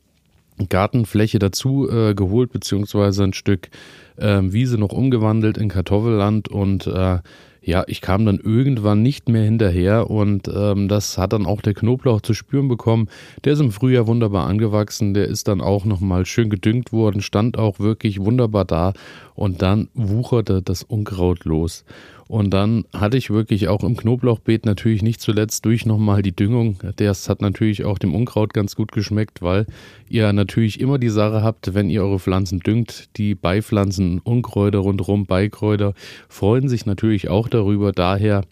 Gartenfläche 0.68 1.38
dazu 1.38 1.88
äh, 1.88 2.14
geholt, 2.14 2.50
beziehungsweise 2.50 3.24
ein 3.24 3.32
Stück 3.32 3.68
äh, 4.16 4.40
Wiese 4.42 4.78
noch 4.78 4.92
umgewandelt 4.92 5.58
in 5.58 5.68
Kartoffelland 5.68 6.48
und 6.48 6.86
äh, 6.86 7.18
ja, 7.66 7.82
ich 7.88 8.00
kam 8.00 8.24
dann 8.24 8.38
irgendwann 8.38 9.02
nicht 9.02 9.28
mehr 9.28 9.42
hinterher 9.42 10.08
und 10.08 10.46
ähm, 10.46 10.86
das 10.86 11.18
hat 11.18 11.32
dann 11.32 11.46
auch 11.46 11.60
der 11.60 11.74
Knoblauch 11.74 12.20
zu 12.20 12.32
spüren 12.32 12.68
bekommen. 12.68 13.08
Der 13.44 13.54
ist 13.54 13.60
im 13.60 13.72
Frühjahr 13.72 14.06
wunderbar 14.06 14.46
angewachsen, 14.46 15.14
der 15.14 15.26
ist 15.26 15.48
dann 15.48 15.60
auch 15.60 15.84
nochmal 15.84 16.26
schön 16.26 16.48
gedüngt 16.48 16.92
worden, 16.92 17.20
stand 17.20 17.58
auch 17.58 17.80
wirklich 17.80 18.20
wunderbar 18.20 18.64
da 18.64 18.92
und 19.34 19.62
dann 19.62 19.88
wucherte 19.94 20.62
das 20.62 20.84
Unkraut 20.84 21.44
los. 21.44 21.84
Und 22.28 22.50
dann 22.50 22.84
hatte 22.92 23.16
ich 23.16 23.30
wirklich 23.30 23.68
auch 23.68 23.84
im 23.84 23.96
Knoblauchbeet 23.96 24.66
natürlich 24.66 25.02
nicht 25.02 25.20
zuletzt 25.20 25.64
durch 25.64 25.86
nochmal 25.86 26.22
die 26.22 26.34
Düngung. 26.34 26.78
Das 26.96 27.28
hat 27.28 27.40
natürlich 27.40 27.84
auch 27.84 27.98
dem 27.98 28.14
Unkraut 28.14 28.52
ganz 28.52 28.74
gut 28.74 28.90
geschmeckt, 28.90 29.42
weil 29.42 29.66
ihr 30.08 30.32
natürlich 30.32 30.80
immer 30.80 30.98
die 30.98 31.08
Sache 31.08 31.42
habt, 31.42 31.74
wenn 31.74 31.88
ihr 31.88 32.02
eure 32.02 32.18
Pflanzen 32.18 32.58
düngt, 32.60 33.16
die 33.16 33.34
Beipflanzen, 33.34 34.18
Unkräuter 34.18 34.78
rundherum, 34.78 35.26
Beikräuter, 35.26 35.94
freuen 36.28 36.68
sich 36.68 36.84
natürlich 36.84 37.28
auch 37.28 37.48
darüber. 37.48 37.92
Daher 37.92 38.42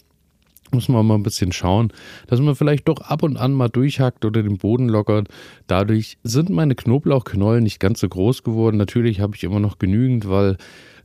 muss 0.74 0.88
man 0.88 1.06
mal 1.06 1.14
ein 1.14 1.22
bisschen 1.22 1.52
schauen, 1.52 1.92
dass 2.26 2.40
man 2.40 2.54
vielleicht 2.54 2.88
doch 2.88 3.00
ab 3.00 3.22
und 3.22 3.36
an 3.36 3.52
mal 3.52 3.68
durchhackt 3.68 4.24
oder 4.24 4.42
den 4.42 4.58
Boden 4.58 4.88
lockert. 4.88 5.28
Dadurch 5.66 6.18
sind 6.22 6.50
meine 6.50 6.74
Knoblauchknollen 6.74 7.62
nicht 7.62 7.80
ganz 7.80 8.00
so 8.00 8.08
groß 8.08 8.42
geworden. 8.42 8.76
Natürlich 8.76 9.20
habe 9.20 9.36
ich 9.36 9.44
immer 9.44 9.60
noch 9.60 9.78
genügend, 9.78 10.28
weil 10.28 10.56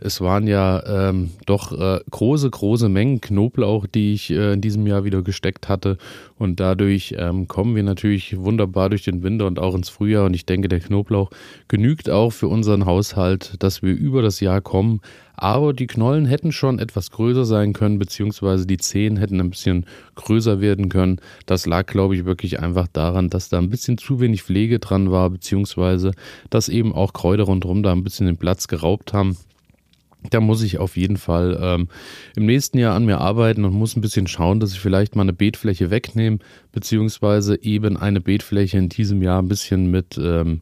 es 0.02 0.22
waren 0.22 0.48
ja 0.48 1.10
ähm, 1.10 1.32
doch 1.46 1.72
äh, 1.72 2.00
große, 2.10 2.50
große 2.50 2.90
Mengen 2.90 3.22
Knoblauch, 3.22 3.86
die 3.86 4.14
ich 4.14 4.30
äh, 4.30 4.54
in 4.54 4.62
diesem 4.62 4.88
Jahr 4.88 5.04
wieder 5.04 5.22
gesteckt 5.22 5.70
hatte. 5.70 5.98
Und 6.38 6.60
dadurch 6.60 7.16
ähm, 7.18 7.48
kommen 7.48 7.76
wir 7.76 7.84
natürlich 7.84 8.38
wunderbar 8.38 8.90
durch 8.90 9.04
den 9.04 9.24
Winter 9.24 9.46
und 9.46 9.60
auch 9.60 9.76
ins 9.76 9.90
Frühjahr. 9.90 10.26
Und 10.26 10.34
ich 10.34 10.46
denke, 10.46 10.70
der 10.70 10.80
Knoblauch 10.80 11.32
genügt 11.68 12.10
auch 12.10 12.32
für 12.32 12.48
unseren 12.48 12.86
Haushalt, 12.86 13.56
dass 13.60 13.82
wir 13.82 13.94
über 13.94 14.22
das 14.22 14.40
Jahr 14.40 14.62
kommen. 14.62 15.02
Aber 15.42 15.72
die 15.72 15.88
Knollen 15.88 16.26
hätten 16.26 16.52
schon 16.52 16.80
etwas 16.80 17.12
größer 17.12 17.46
sein 17.46 17.72
können, 17.72 17.98
beziehungsweise 17.98 18.68
die 18.68 18.76
Zehen 18.78 19.16
hätten 19.16 19.40
ein 19.40 19.50
bisschen 19.50 19.86
größer 20.16 20.60
werden 20.60 20.90
können. 20.90 21.22
Das 21.46 21.66
lag, 21.66 21.86
glaube 21.86 22.16
ich, 22.16 22.26
wirklich 22.26 22.60
einfach 22.60 22.88
daran, 22.92 23.30
dass 23.30 23.48
da 23.48 23.58
ein 23.58 23.70
bisschen 23.70 23.98
zu 23.98 24.20
wenig 24.20 24.44
Pflege 24.44 24.80
dran 24.80 25.12
war, 25.12 25.30
beziehungsweise 25.30 26.12
dass 26.50 26.68
eben 26.68 26.94
auch 26.94 27.14
Kräuter 27.14 27.44
rundherum 27.44 27.84
da 27.84 27.94
ein 27.94 28.04
bisschen 28.04 28.26
den 28.26 28.36
Platz 28.36 28.68
geraubt 28.68 29.14
haben. 29.14 29.38
Da 30.30 30.42
muss 30.42 30.62
ich 30.64 30.80
auf 30.80 30.98
jeden 30.98 31.18
Fall 31.18 31.58
ähm, 31.62 31.88
im 32.36 32.46
nächsten 32.46 32.78
Jahr 32.78 32.94
an 32.94 33.06
mir 33.06 33.20
arbeiten 33.20 33.64
und 33.64 33.74
muss 33.74 33.96
ein 33.96 34.02
bisschen 34.02 34.28
schauen, 34.28 34.60
dass 34.60 34.74
ich 34.74 34.80
vielleicht 34.80 35.16
mal 35.16 35.22
eine 35.22 35.34
Beetfläche 35.34 35.92
wegnehme, 35.92 36.40
beziehungsweise 36.74 37.62
eben 37.64 37.96
eine 37.96 38.20
Beetfläche 38.20 38.78
in 38.78 38.90
diesem 38.90 39.22
Jahr 39.22 39.42
ein 39.42 39.48
bisschen 39.48 39.90
mit 39.90 40.18
ähm, 40.22 40.60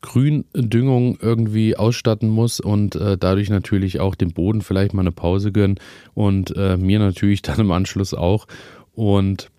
Gründüngung 0.00 1.18
irgendwie 1.20 1.76
ausstatten 1.76 2.28
muss 2.28 2.60
und 2.60 2.94
äh, 2.96 3.18
dadurch 3.18 3.50
natürlich 3.50 4.00
auch 4.00 4.14
dem 4.14 4.32
Boden 4.32 4.62
vielleicht 4.62 4.94
mal 4.94 5.02
eine 5.02 5.12
Pause 5.12 5.52
gönnen 5.52 5.78
und 6.14 6.56
äh, 6.56 6.76
mir 6.76 6.98
natürlich 6.98 7.42
dann 7.42 7.58
im 7.58 7.72
Anschluss 7.72 8.14
auch. 8.14 8.46
Und 8.94 9.50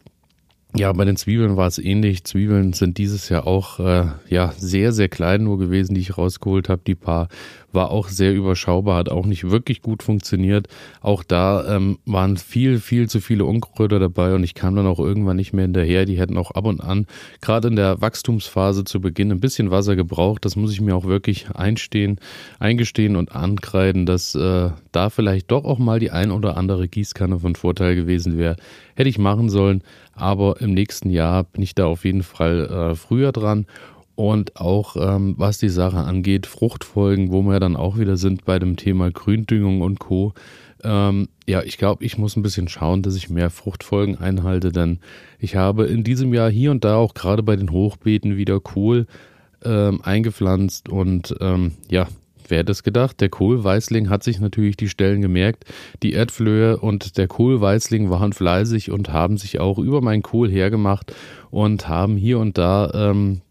ja, 0.73 0.93
bei 0.93 1.03
den 1.03 1.17
Zwiebeln 1.17 1.57
war 1.57 1.67
es 1.67 1.77
ähnlich. 1.77 2.23
Zwiebeln 2.23 2.71
sind 2.71 2.97
dieses 2.97 3.27
Jahr 3.27 3.45
auch 3.45 3.79
äh, 3.79 4.05
ja 4.29 4.53
sehr, 4.57 4.93
sehr 4.93 5.09
klein 5.09 5.43
nur 5.43 5.57
gewesen, 5.57 5.95
die 5.95 6.01
ich 6.01 6.17
rausgeholt 6.17 6.69
habe. 6.69 6.81
Die 6.87 6.95
paar 6.95 7.27
war 7.73 7.91
auch 7.91 8.07
sehr 8.09 8.33
überschaubar, 8.33 8.97
hat 8.97 9.09
auch 9.09 9.25
nicht 9.25 9.49
wirklich 9.49 9.81
gut 9.81 10.03
funktioniert. 10.03 10.67
Auch 11.01 11.23
da 11.23 11.75
ähm, 11.75 11.99
waren 12.05 12.37
viel, 12.37 12.79
viel 12.79 13.09
zu 13.09 13.21
viele 13.21 13.45
Unkräuter 13.45 13.99
dabei 13.99 14.35
und 14.35 14.43
ich 14.43 14.53
kam 14.53 14.75
dann 14.75 14.87
auch 14.87 14.99
irgendwann 14.99 15.37
nicht 15.37 15.53
mehr 15.53 15.63
hinterher. 15.63 16.05
Die 16.05 16.19
hätten 16.19 16.37
auch 16.37 16.51
ab 16.51 16.65
und 16.65 16.81
an, 16.81 17.07
gerade 17.41 17.67
in 17.67 17.75
der 17.75 18.01
Wachstumsphase 18.01 18.83
zu 18.83 19.01
Beginn, 19.01 19.31
ein 19.31 19.39
bisschen 19.39 19.71
Wasser 19.71 19.95
gebraucht. 19.95 20.45
Das 20.45 20.55
muss 20.55 20.71
ich 20.71 20.81
mir 20.81 20.95
auch 20.95 21.05
wirklich 21.05 21.49
einstehen, 21.51 22.19
eingestehen 22.59 23.15
und 23.15 23.35
ankreiden, 23.35 24.05
dass 24.05 24.35
äh, 24.35 24.71
da 24.91 25.09
vielleicht 25.09 25.51
doch 25.51 25.65
auch 25.65 25.79
mal 25.79 25.99
die 25.99 26.11
ein 26.11 26.31
oder 26.31 26.57
andere 26.57 26.87
Gießkanne 26.87 27.39
von 27.39 27.55
Vorteil 27.55 27.95
gewesen 27.95 28.37
wäre. 28.37 28.55
Hätte 28.95 29.09
ich 29.09 29.17
machen 29.17 29.49
sollen, 29.49 29.83
aber 30.13 30.61
im 30.61 30.73
nächsten 30.73 31.09
Jahr 31.09 31.43
bin 31.43 31.63
ich 31.63 31.75
da 31.75 31.85
auf 31.85 32.05
jeden 32.05 32.23
Fall 32.23 32.91
äh, 32.91 32.95
früher 32.95 33.31
dran 33.31 33.65
und 34.15 34.57
auch 34.57 34.95
ähm, 34.97 35.35
was 35.37 35.57
die 35.57 35.69
Sache 35.69 35.97
angeht, 35.97 36.45
Fruchtfolgen, 36.45 37.31
wo 37.31 37.41
wir 37.43 37.59
dann 37.59 37.75
auch 37.75 37.97
wieder 37.97 38.17
sind 38.17 38.45
bei 38.45 38.59
dem 38.59 38.75
Thema 38.75 39.11
Gründüngung 39.11 39.81
und 39.81 39.99
Co. 39.99 40.33
Ähm, 40.83 41.29
ja, 41.47 41.61
ich 41.63 41.77
glaube, 41.77 42.03
ich 42.03 42.17
muss 42.17 42.35
ein 42.35 42.43
bisschen 42.43 42.67
schauen, 42.67 43.01
dass 43.01 43.15
ich 43.15 43.29
mehr 43.29 43.49
Fruchtfolgen 43.49 44.17
einhalte, 44.17 44.71
denn 44.71 44.99
ich 45.39 45.55
habe 45.55 45.85
in 45.85 46.03
diesem 46.03 46.33
Jahr 46.33 46.49
hier 46.49 46.71
und 46.71 46.83
da 46.83 46.95
auch 46.95 47.13
gerade 47.13 47.43
bei 47.43 47.55
den 47.55 47.71
Hochbeeten 47.71 48.37
wieder 48.37 48.59
Kohl 48.59 49.05
ähm, 49.63 50.01
eingepflanzt 50.01 50.89
und 50.89 51.35
ähm, 51.39 51.73
ja, 51.89 52.07
wer 52.47 52.59
hätte 52.59 52.71
es 52.71 52.83
gedacht? 52.83 53.21
Der 53.21 53.29
Kohlweißling 53.29 54.09
hat 54.09 54.23
sich 54.23 54.39
natürlich 54.39 54.77
die 54.77 54.89
Stellen 54.89 55.21
gemerkt. 55.21 55.65
Die 56.03 56.13
Erdflöhe 56.13 56.77
und 56.77 57.17
der 57.17 57.27
Kohlweißling 57.27 58.09
waren 58.09 58.33
fleißig 58.33 58.91
und 58.91 59.11
haben 59.11 59.37
sich 59.37 59.59
auch 59.59 59.79
über 59.79 60.01
meinen 60.01 60.21
Kohl 60.21 60.51
hergemacht 60.51 61.13
und 61.49 61.87
haben 61.87 62.17
hier 62.17 62.39
und 62.39 62.57
da 62.57 62.91
ähm, 62.93 63.41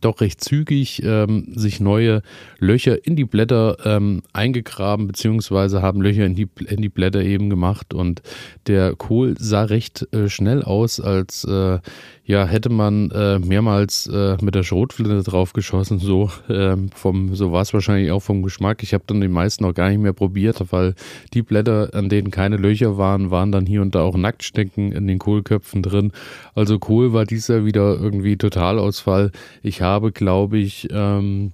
doch 0.00 0.20
recht 0.20 0.42
zügig 0.42 1.02
ähm, 1.04 1.52
sich 1.54 1.80
neue 1.80 2.22
Löcher 2.58 3.06
in 3.06 3.16
die 3.16 3.24
Blätter 3.24 3.76
ähm, 3.84 4.22
eingegraben, 4.32 5.06
beziehungsweise 5.06 5.82
haben 5.82 6.00
Löcher 6.00 6.24
in 6.24 6.34
die, 6.34 6.48
in 6.66 6.82
die 6.82 6.88
Blätter 6.88 7.22
eben 7.22 7.50
gemacht. 7.50 7.94
Und 7.94 8.22
der 8.66 8.94
Kohl 8.96 9.34
sah 9.38 9.64
recht 9.64 10.06
äh, 10.12 10.28
schnell 10.28 10.62
aus, 10.62 11.00
als 11.00 11.44
äh, 11.44 11.78
ja, 12.26 12.46
hätte 12.46 12.70
man 12.70 13.10
äh, 13.10 13.38
mehrmals 13.38 14.06
äh, 14.06 14.38
mit 14.40 14.54
der 14.54 14.62
Schrotflinte 14.62 15.22
drauf 15.22 15.52
geschossen. 15.52 15.98
So, 15.98 16.30
ähm, 16.48 16.88
vom, 16.94 17.34
so 17.34 17.52
war 17.52 17.60
es 17.60 17.74
wahrscheinlich 17.74 18.10
auch 18.12 18.20
vom 18.20 18.42
Geschmack. 18.42 18.82
Ich 18.82 18.94
habe 18.94 19.04
dann 19.06 19.20
die 19.20 19.28
meisten 19.28 19.64
noch 19.64 19.74
gar 19.74 19.90
nicht 19.90 19.98
mehr 20.00 20.14
probiert, 20.14 20.72
weil 20.72 20.94
die 21.34 21.42
Blätter, 21.42 21.90
an 21.92 22.08
denen 22.08 22.30
keine 22.30 22.56
Löcher 22.56 22.96
waren, 22.96 23.30
waren 23.30 23.52
dann 23.52 23.66
hier 23.66 23.82
und 23.82 23.94
da 23.94 24.00
auch 24.00 24.16
Nacktstecken 24.16 24.92
in 24.92 25.06
den 25.06 25.18
Kohlköpfen 25.18 25.82
drin. 25.82 26.12
Also 26.54 26.78
Kohl 26.78 27.12
war 27.12 27.26
dieser 27.26 27.66
wieder 27.66 27.98
irgendwie 28.00 28.38
Totalausfall. 28.38 29.30
Ich 29.62 29.82
habe, 29.84 30.10
glaube 30.10 30.58
ich, 30.58 30.88
ähm, 30.90 31.52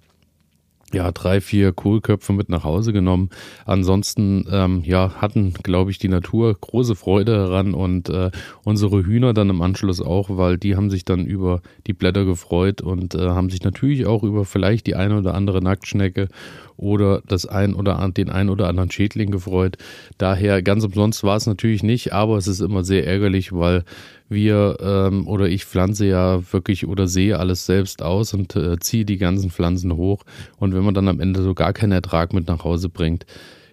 ja, 0.93 1.13
drei, 1.13 1.41
vier 1.41 1.73
Kohlköpfe 1.73 2.33
mit 2.33 2.49
nach 2.49 2.65
Hause 2.65 2.93
genommen. 2.93 3.31
Ansonsten, 3.65 4.45
ähm, 4.51 4.83
ja, 4.85 5.15
hatten, 5.17 5.53
glaube 5.63 5.91
ich, 5.91 5.99
die 5.99 6.09
Natur 6.09 6.57
große 6.59 6.97
Freude 6.97 7.33
daran 7.33 7.75
und 7.75 8.09
äh, 8.09 8.31
unsere 8.65 9.05
Hühner 9.05 9.33
dann 9.33 9.51
im 9.51 9.63
Anschluss 9.63 10.01
auch, 10.01 10.37
weil 10.37 10.59
die 10.59 10.77
haben 10.77 10.91
sich 10.91 11.05
dann 11.05 11.27
über 11.27 11.63
die 11.87 11.93
Blätter 11.93 12.25
gefreut 12.25 12.81
und 12.81 13.15
äh, 13.15 13.29
haben 13.29 13.51
sich 13.51 13.63
natürlich 13.63 14.07
auch 14.07 14.23
über 14.25 14.45
vielleicht 14.45 14.87
die 14.87 14.97
eine 14.97 15.19
oder 15.19 15.35
andere 15.35 15.63
Nacktschnecke 15.63 16.29
oder 16.81 17.23
das 17.27 17.47
ein 17.47 17.75
oder 17.75 18.11
den 18.17 18.31
ein 18.31 18.49
oder 18.49 18.69
anderen 18.69 18.91
Schädling 18.91 19.31
gefreut. 19.31 19.77
Daher 20.19 20.63
ganz 20.63 20.85
umsonst 20.85 21.23
war 21.23 21.37
es 21.37 21.47
natürlich 21.47 21.83
nicht, 21.83 22.13
aber 22.13 22.37
es 22.37 22.47
ist 22.47 22.61
immer 22.61 22.83
sehr 22.85 23.07
ärgerlich, 23.07 23.53
weil 23.53 23.85
wir 24.29 24.79
ähm, 24.81 25.27
oder 25.27 25.49
ich 25.49 25.65
pflanze 25.65 26.07
ja 26.07 26.41
wirklich 26.53 26.87
oder 26.87 27.09
sehe 27.09 27.39
alles 27.39 27.67
selbst 27.67 28.03
aus 28.03 28.33
und 28.33 28.57
äh, 28.57 28.79
ziehe 28.79 29.05
die 29.05 29.19
ganzen 29.19 29.51
Pflanzen 29.51 29.97
hoch. 29.97 30.25
Und 30.57 30.75
wenn 30.75 30.85
man 30.85 30.95
dann 30.95 31.09
am 31.09 31.21
Ende 31.21 31.43
so 31.43 31.55
gar 31.55 31.73
keinen 31.73 31.93
Ertrag 31.93 32.33
mit 32.33 32.47
nach 32.49 32.65
Hause 32.65 32.89
bringt, 32.89 33.27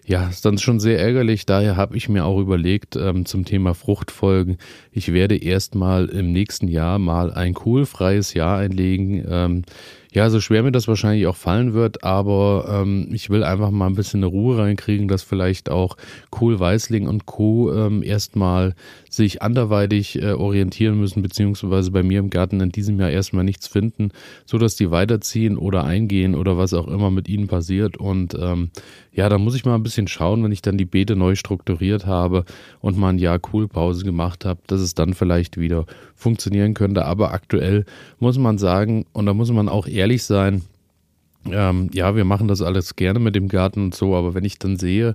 ja, 0.08 0.26
ist 0.26 0.44
dann 0.46 0.56
schon 0.56 0.80
sehr 0.80 0.98
ärgerlich. 0.98 1.44
Daher 1.44 1.76
habe 1.76 1.94
ich 1.94 2.08
mir 2.08 2.24
auch 2.24 2.40
überlegt 2.40 2.96
ähm, 2.96 3.26
zum 3.26 3.44
Thema 3.44 3.74
Fruchtfolgen, 3.74 4.56
ich 4.90 5.12
werde 5.12 5.36
erstmal 5.36 6.06
im 6.06 6.32
nächsten 6.32 6.66
Jahr 6.66 6.98
mal 6.98 7.30
ein 7.30 7.52
kohlfreies 7.52 8.32
Jahr 8.32 8.56
einlegen. 8.56 9.24
Ähm, 9.28 9.62
ja, 10.10 10.30
so 10.30 10.40
schwer 10.40 10.62
mir 10.62 10.72
das 10.72 10.88
wahrscheinlich 10.88 11.26
auch 11.26 11.36
fallen 11.36 11.74
wird, 11.74 12.02
aber 12.02 12.82
ähm, 12.82 13.08
ich 13.12 13.28
will 13.28 13.44
einfach 13.44 13.70
mal 13.70 13.86
ein 13.86 13.94
bisschen 13.94 14.20
eine 14.20 14.26
Ruhe 14.26 14.58
reinkriegen, 14.58 15.06
dass 15.06 15.22
vielleicht 15.22 15.70
auch 15.70 15.96
Kohl 16.30 16.58
Weißling 16.58 17.06
und 17.06 17.26
Co. 17.26 17.72
Ähm, 17.74 18.02
erstmal 18.02 18.74
sich 19.10 19.42
anderweitig 19.42 20.22
äh, 20.22 20.32
orientieren 20.32 20.98
müssen, 20.98 21.22
beziehungsweise 21.22 21.90
bei 21.90 22.02
mir 22.02 22.20
im 22.20 22.30
Garten 22.30 22.60
in 22.60 22.72
diesem 22.72 22.98
Jahr 22.98 23.10
erstmal 23.10 23.44
nichts 23.44 23.66
finden, 23.66 24.10
sodass 24.46 24.76
die 24.76 24.90
weiterziehen 24.90 25.58
oder 25.58 25.84
eingehen 25.84 26.34
oder 26.34 26.56
was 26.56 26.72
auch 26.72 26.88
immer 26.88 27.10
mit 27.10 27.28
ihnen 27.28 27.46
passiert. 27.46 27.96
Und 27.98 28.34
ähm, 28.40 28.70
ja, 29.12 29.28
da 29.28 29.36
muss 29.36 29.56
ich 29.56 29.64
mal 29.64 29.74
ein 29.74 29.82
bisschen 29.82 30.08
schauen, 30.08 30.44
wenn 30.44 30.52
ich 30.52 30.62
dann 30.62 30.78
die 30.78 30.84
Beete 30.84 31.16
neu 31.16 31.34
strukturiert 31.34 32.06
habe 32.06 32.44
und 32.80 32.96
mal 32.96 33.10
ein 33.10 33.18
Jahr 33.18 33.38
Kohlpause 33.38 34.04
gemacht 34.04 34.44
habe, 34.44 34.60
dass 34.68 34.80
es 34.80 34.94
dann 34.94 35.12
vielleicht 35.12 35.58
wieder 35.58 35.86
funktionieren 36.14 36.74
könnte. 36.74 37.04
Aber 37.04 37.32
aktuell 37.32 37.84
muss 38.20 38.38
man 38.38 38.58
sagen, 38.58 39.06
und 39.12 39.26
da 39.26 39.34
muss 39.34 39.50
man 39.50 39.68
auch 39.68 39.86
ehrlich 39.98 40.22
sein, 40.22 40.62
ähm, 41.50 41.90
ja, 41.92 42.16
wir 42.16 42.24
machen 42.24 42.48
das 42.48 42.62
alles 42.62 42.96
gerne 42.96 43.18
mit 43.18 43.34
dem 43.34 43.48
Garten 43.48 43.86
und 43.86 43.94
so, 43.94 44.14
aber 44.14 44.34
wenn 44.34 44.44
ich 44.44 44.58
dann 44.58 44.76
sehe, 44.76 45.14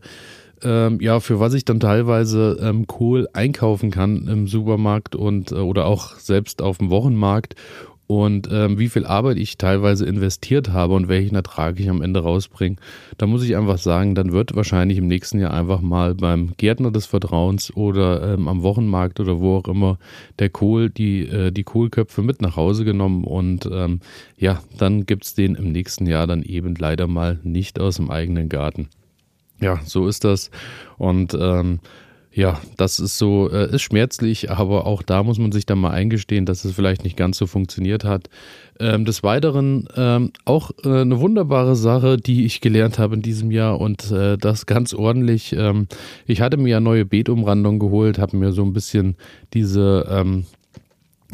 ähm, 0.63 0.99
ja, 1.01 1.19
für 1.19 1.39
was 1.39 1.53
ich 1.53 1.65
dann 1.65 1.79
teilweise 1.79 2.57
ähm, 2.61 2.87
Kohl 2.87 3.27
einkaufen 3.33 3.91
kann 3.91 4.27
im 4.27 4.47
Supermarkt 4.47 5.15
und 5.15 5.51
äh, 5.51 5.55
oder 5.55 5.85
auch 5.85 6.17
selbst 6.17 6.61
auf 6.61 6.77
dem 6.77 6.89
Wochenmarkt 6.89 7.55
und 8.13 8.47
ähm, 8.51 8.77
wie 8.77 8.89
viel 8.89 9.05
Arbeit 9.05 9.37
ich 9.37 9.57
teilweise 9.57 10.05
investiert 10.05 10.71
habe 10.71 10.93
und 10.93 11.07
welchen 11.07 11.35
Ertrag 11.35 11.79
ich 11.79 11.89
am 11.89 12.01
Ende 12.01 12.19
rausbringe, 12.19 12.75
da 13.17 13.25
muss 13.25 13.43
ich 13.43 13.55
einfach 13.55 13.79
sagen, 13.79 14.13
dann 14.13 14.31
wird 14.31 14.55
wahrscheinlich 14.55 14.99
im 14.99 15.07
nächsten 15.07 15.39
Jahr 15.39 15.51
einfach 15.51 15.81
mal 15.81 16.13
beim 16.13 16.53
Gärtner 16.57 16.91
des 16.91 17.07
Vertrauens 17.07 17.75
oder 17.75 18.33
ähm, 18.33 18.47
am 18.47 18.61
Wochenmarkt 18.61 19.19
oder 19.19 19.39
wo 19.39 19.57
auch 19.57 19.67
immer 19.67 19.97
der 20.37 20.49
Kohl, 20.49 20.89
die, 20.89 21.27
äh, 21.27 21.51
die 21.51 21.63
Kohlköpfe 21.63 22.21
mit 22.21 22.41
nach 22.41 22.55
Hause 22.55 22.85
genommen 22.85 23.23
und 23.23 23.67
ähm, 23.71 23.99
ja, 24.37 24.61
dann 24.77 25.05
gibt 25.05 25.25
es 25.25 25.33
den 25.33 25.55
im 25.55 25.71
nächsten 25.71 26.05
Jahr 26.05 26.27
dann 26.27 26.43
eben 26.43 26.75
leider 26.75 27.07
mal 27.07 27.39
nicht 27.43 27.79
aus 27.79 27.95
dem 27.95 28.11
eigenen 28.11 28.47
Garten. 28.47 28.89
Ja, 29.59 29.79
so 29.85 30.07
ist 30.07 30.23
das. 30.23 30.51
Und 30.97 31.35
ähm, 31.39 31.79
ja, 32.35 32.59
das 32.77 32.99
ist 32.99 33.19
so, 33.19 33.49
äh, 33.51 33.73
ist 33.75 33.83
schmerzlich, 33.83 34.49
aber 34.49 34.87
auch 34.87 35.03
da 35.03 35.21
muss 35.21 35.37
man 35.37 35.51
sich 35.51 35.67
dann 35.67 35.77
mal 35.77 35.91
eingestehen, 35.91 36.47
dass 36.47 36.65
es 36.65 36.73
vielleicht 36.73 37.03
nicht 37.03 37.15
ganz 37.15 37.37
so 37.37 37.45
funktioniert 37.45 38.03
hat. 38.03 38.29
Ähm, 38.79 39.05
des 39.05 39.21
Weiteren 39.21 39.87
ähm, 39.95 40.31
auch 40.43 40.71
äh, 40.83 41.01
eine 41.01 41.19
wunderbare 41.19 41.75
Sache, 41.75 42.17
die 42.17 42.45
ich 42.45 42.59
gelernt 42.59 42.97
habe 42.97 43.15
in 43.15 43.21
diesem 43.21 43.51
Jahr 43.51 43.79
und 43.79 44.09
äh, 44.09 44.37
das 44.37 44.65
ganz 44.65 44.95
ordentlich. 44.95 45.53
Ähm, 45.53 45.87
ich 46.25 46.41
hatte 46.41 46.57
mir 46.57 46.69
ja 46.69 46.79
neue 46.79 47.05
Beetumrandung 47.05 47.77
geholt, 47.77 48.17
habe 48.17 48.35
mir 48.35 48.51
so 48.51 48.63
ein 48.63 48.73
bisschen 48.73 49.15
diese 49.53 50.07
ähm, 50.09 50.45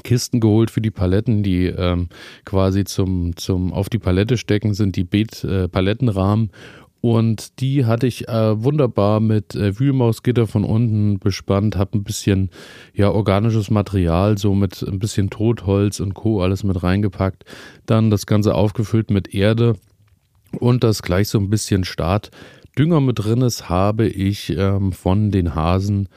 Kisten 0.04 0.42
geholt 0.42 0.70
für 0.70 0.82
die 0.82 0.92
Paletten, 0.92 1.44
die 1.44 1.68
ähm, 1.68 2.10
quasi 2.44 2.84
zum, 2.84 3.38
zum 3.38 3.72
auf 3.72 3.88
die 3.88 4.00
Palette 4.00 4.38
stecken 4.38 4.74
sind, 4.74 4.98
die 4.98 5.06
Beet-Palettenrahmen. 5.06 6.48
Äh, 6.48 6.89
und 7.02 7.62
die 7.62 7.86
hatte 7.86 8.08
ich 8.08 8.28
äh, 8.28 8.62
wunderbar 8.62 9.20
mit 9.20 9.56
äh, 9.56 9.80
Wühlmausgitter 9.80 10.48
von 10.48 10.64
unten 10.64 11.20
bespannt, 11.20 11.78
habe 11.78 11.98
ein 11.98 12.04
bisschen 12.04 12.50
ja 12.94 13.10
organisches 13.12 13.70
Material, 13.70 14.38
so 14.38 14.54
mit 14.54 14.82
ein 14.82 15.00
bisschen 15.00 15.30
Totholz 15.30 16.00
und 16.00 16.14
Co. 16.14 16.42
alles 16.42 16.64
mit 16.64 16.82
reingepackt. 16.84 17.46
Dann 17.86 18.10
das 18.10 18.26
Ganze 18.26 18.54
aufgefüllt 18.54 19.12
mit 19.12 19.34
Erde 19.34 19.76
und 20.60 20.84
das 20.84 21.02
gleich 21.02 21.30
so 21.30 21.40
ein 21.40 21.50
bisschen 21.50 21.86
Start 21.86 22.32
Dünger 22.78 23.02
mit 23.02 23.20
drin 23.20 23.42
ist, 23.42 23.70
habe 23.70 24.08
ich 24.08 24.56
ähm, 24.58 24.92
von 24.92 25.32
den 25.32 25.56
Hasen 25.56 26.08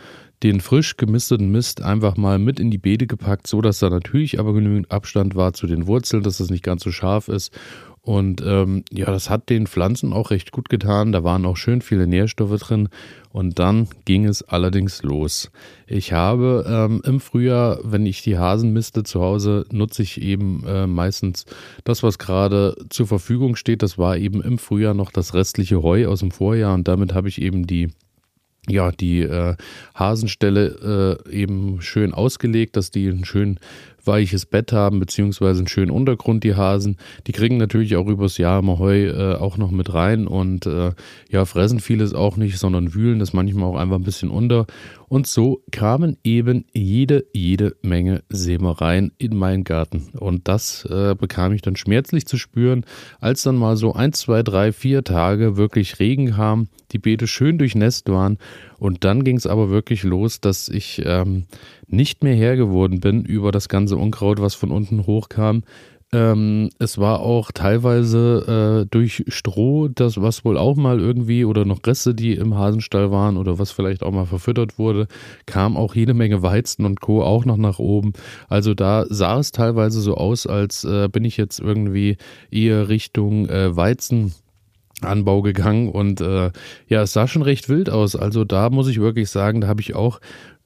den 0.43 0.61
frisch 0.61 0.97
gemisteten 0.97 1.51
Mist 1.51 1.83
einfach 1.83 2.17
mal 2.17 2.39
mit 2.39 2.59
in 2.59 2.71
die 2.71 2.79
Beete 2.79 3.07
gepackt, 3.07 3.47
so 3.47 3.61
dass 3.61 3.79
da 3.79 3.91
natürlich 3.91 4.41
aber 4.41 4.53
genügend 4.53 4.91
Abstand 4.91 5.37
war 5.37 5.53
zu 5.53 5.67
den 5.67 5.87
Wurzeln, 5.87 6.23
dass 6.23 6.39
das 6.39 6.51
nicht 6.51 6.65
ganz 6.65 6.83
so 6.83 6.91
scharf 6.91 7.29
ist 7.29 7.57
und 8.05 8.43
ähm, 8.45 8.83
ja, 8.91 9.07
das 9.07 9.31
hat 9.31 9.49
den 9.49 9.69
Pflanzen 9.69 10.13
auch 10.13 10.33
recht 10.33 10.51
gut 10.51 10.69
getan. 10.69 11.13
Da 11.13 11.23
waren 11.23 11.47
auch 11.47 11.57
schön 11.57 11.83
viele 11.83 12.09
Nährstoffe 12.09 12.59
drin. 12.59 12.89
Und 13.31 13.61
dann 13.61 13.89
ging 14.05 14.27
es 14.27 14.43
allerdings 14.43 15.05
los. 15.05 15.53
Ich 15.87 16.13
habe 16.13 16.67
ähm, 16.69 17.01
im 17.05 17.21
Frühjahr, 17.21 17.79
wenn 17.85 18.05
ich 18.05 18.23
die 18.23 18.37
Hasen 18.37 18.73
misste 18.73 19.05
zu 19.05 19.21
Hause, 19.21 19.67
nutze 19.71 20.03
ich 20.03 20.21
eben 20.21 20.65
äh, 20.67 20.89
meistens 20.89 21.47
das, 21.85 22.03
was 22.03 22.19
gerade 22.19 22.75
zur 22.91 23.07
Verfügung 23.07 23.55
steht. 23.55 23.83
Das 23.83 23.99
war 23.99 24.17
eben 24.17 24.43
im 24.43 24.59
Frühjahr 24.59 24.95
noch 24.95 25.13
das 25.13 25.33
restliche 25.33 25.85
Heu 25.85 26.09
aus 26.09 26.21
dem 26.21 26.33
Vorjahr. 26.33 26.75
Und 26.75 26.89
damit 26.89 27.15
habe 27.15 27.29
ich 27.29 27.41
eben 27.41 27.69
die 27.69 27.91
ja, 28.69 28.93
die 28.93 29.23
äh, 29.23 29.57
Hasenstelle 29.95 31.19
äh, 31.27 31.37
eben 31.37 31.83
schön 31.83 32.15
ausgelegt, 32.15 32.77
dass 32.77 32.93
die 32.93 33.09
einen 33.09 33.25
schön 33.25 33.59
weiches 34.05 34.47
Bett 34.47 34.73
haben, 34.73 35.01
beziehungsweise 35.01 35.61
einen 35.61 35.69
schönen 35.69 35.91
Untergrund, 35.91 36.45
die 36.45 36.55
Hasen. 36.55 36.97
Die 37.27 37.33
kriegen 37.33 37.57
natürlich 37.57 37.97
auch 37.97 38.07
übers 38.07 38.39
Jahr 38.39 38.61
immer 38.61 38.79
Heu 38.79 39.07
äh, 39.07 39.35
auch 39.37 39.57
noch 39.57 39.71
mit 39.71 39.93
rein 39.95 40.27
und 40.27 40.67
äh, 40.67 40.93
ja, 41.31 41.45
fressen 41.45 41.81
vieles 41.81 42.15
auch 42.15 42.37
nicht, 42.37 42.59
sondern 42.59 42.95
wühlen 42.95 43.19
das 43.19 43.33
manchmal 43.33 43.69
auch 43.69 43.77
einfach 43.77 43.97
ein 43.97 44.05
bisschen 44.05 44.31
unter. 44.31 44.67
Und 45.09 45.27
so 45.27 45.63
kamen 45.71 46.17
eben 46.25 46.65
jede, 46.73 47.27
jede 47.35 47.77
Menge 47.83 48.23
Sämereien 48.31 49.13
in 49.19 49.37
meinen 49.37 49.63
Garten. 49.63 50.09
Und 50.19 50.49
das 50.49 50.87
äh, 50.87 51.15
bekam 51.15 51.53
ich 51.53 51.61
dann 51.61 51.77
schmerzlich 51.77 52.27
zu 52.27 52.39
spüren, 52.39 52.87
als 53.21 53.43
dann 53.43 53.57
mal 53.57 53.77
so 53.77 53.93
ein, 53.93 54.15
zwei, 54.15 54.43
drei, 54.43 54.73
vier 54.73 55.05
Tage 55.05 55.59
wirklich 55.59 55.99
Regen 55.99 56.31
kam, 56.31 56.69
die 56.93 56.99
Beete 56.99 57.27
schön 57.27 57.59
durchnässt 57.59 58.09
waren. 58.09 58.39
Und 58.83 59.05
dann 59.05 59.23
ging 59.23 59.37
es 59.37 59.47
aber 59.47 59.71
wirklich 59.71 60.03
los, 60.03 60.41
dass 60.41 60.69
ich 60.69 61.03
ähm, 61.05 61.45
nicht 61.87 62.25
mehr 62.25 62.35
Herr 62.35 62.57
geworden 62.57 62.99
bin 62.99 63.25
über 63.25 63.53
das 63.53 63.69
ganze 63.69 63.97
Unkraut, 63.97 64.41
was 64.41 64.57
von 64.57 64.73
unten 64.73 65.07
hochkam. 65.07 65.63
Ähm, 66.13 66.69
es 66.81 66.99
war 66.99 67.21
auch 67.21 67.53
teilweise 67.53 68.83
äh, 68.83 68.91
durch 68.91 69.23
Stroh, 69.29 69.87
das 69.87 70.21
was 70.21 70.45
wohl 70.45 70.59
auch 70.59 70.75
mal 70.75 70.99
irgendwie 70.99 71.45
oder 71.45 71.65
noch 71.65 71.79
Reste, 71.87 72.13
die 72.13 72.35
im 72.35 72.57
Hasenstall 72.57 73.13
waren 73.13 73.37
oder 73.37 73.61
was 73.61 73.71
vielleicht 73.71 74.03
auch 74.03 74.11
mal 74.11 74.27
verfüttert 74.27 74.81
wurde, 74.81 75.07
kam 75.47 75.77
auch 75.77 75.95
jede 75.95 76.13
Menge 76.13 76.43
Weizen 76.43 76.85
und 76.85 77.01
Co. 77.01 77.23
auch 77.23 77.45
noch 77.45 77.59
nach 77.59 77.79
oben. 77.79 78.15
Also 78.49 78.75
da 78.75 79.07
sah 79.09 79.39
es 79.39 79.53
teilweise 79.53 80.01
so 80.01 80.17
aus, 80.17 80.49
als 80.49 80.83
äh, 80.83 81.09
bin 81.09 81.25
ich 81.25 81.37
jetzt 81.37 81.61
irgendwie 81.61 82.17
eher 82.51 82.89
Richtung 82.89 83.49
äh, 83.49 83.77
Weizen 83.77 84.35
Anbau 85.05 85.43
gegangen 85.43 85.89
und 85.89 86.21
äh, 86.21 86.51
ja, 86.89 87.03
es 87.03 87.13
sah 87.13 87.27
schon 87.27 87.43
recht 87.43 87.69
wild 87.69 87.91
aus. 87.91 88.17
Also 88.17 88.45
da 88.45 88.71
muss 88.71 88.89
ich 88.89 89.01
wirklich 89.01 89.31
sagen, 89.31 89.61
da 89.61 89.69
habe 89.69 89.81
ich 89.81 89.95
auch 89.95 90.21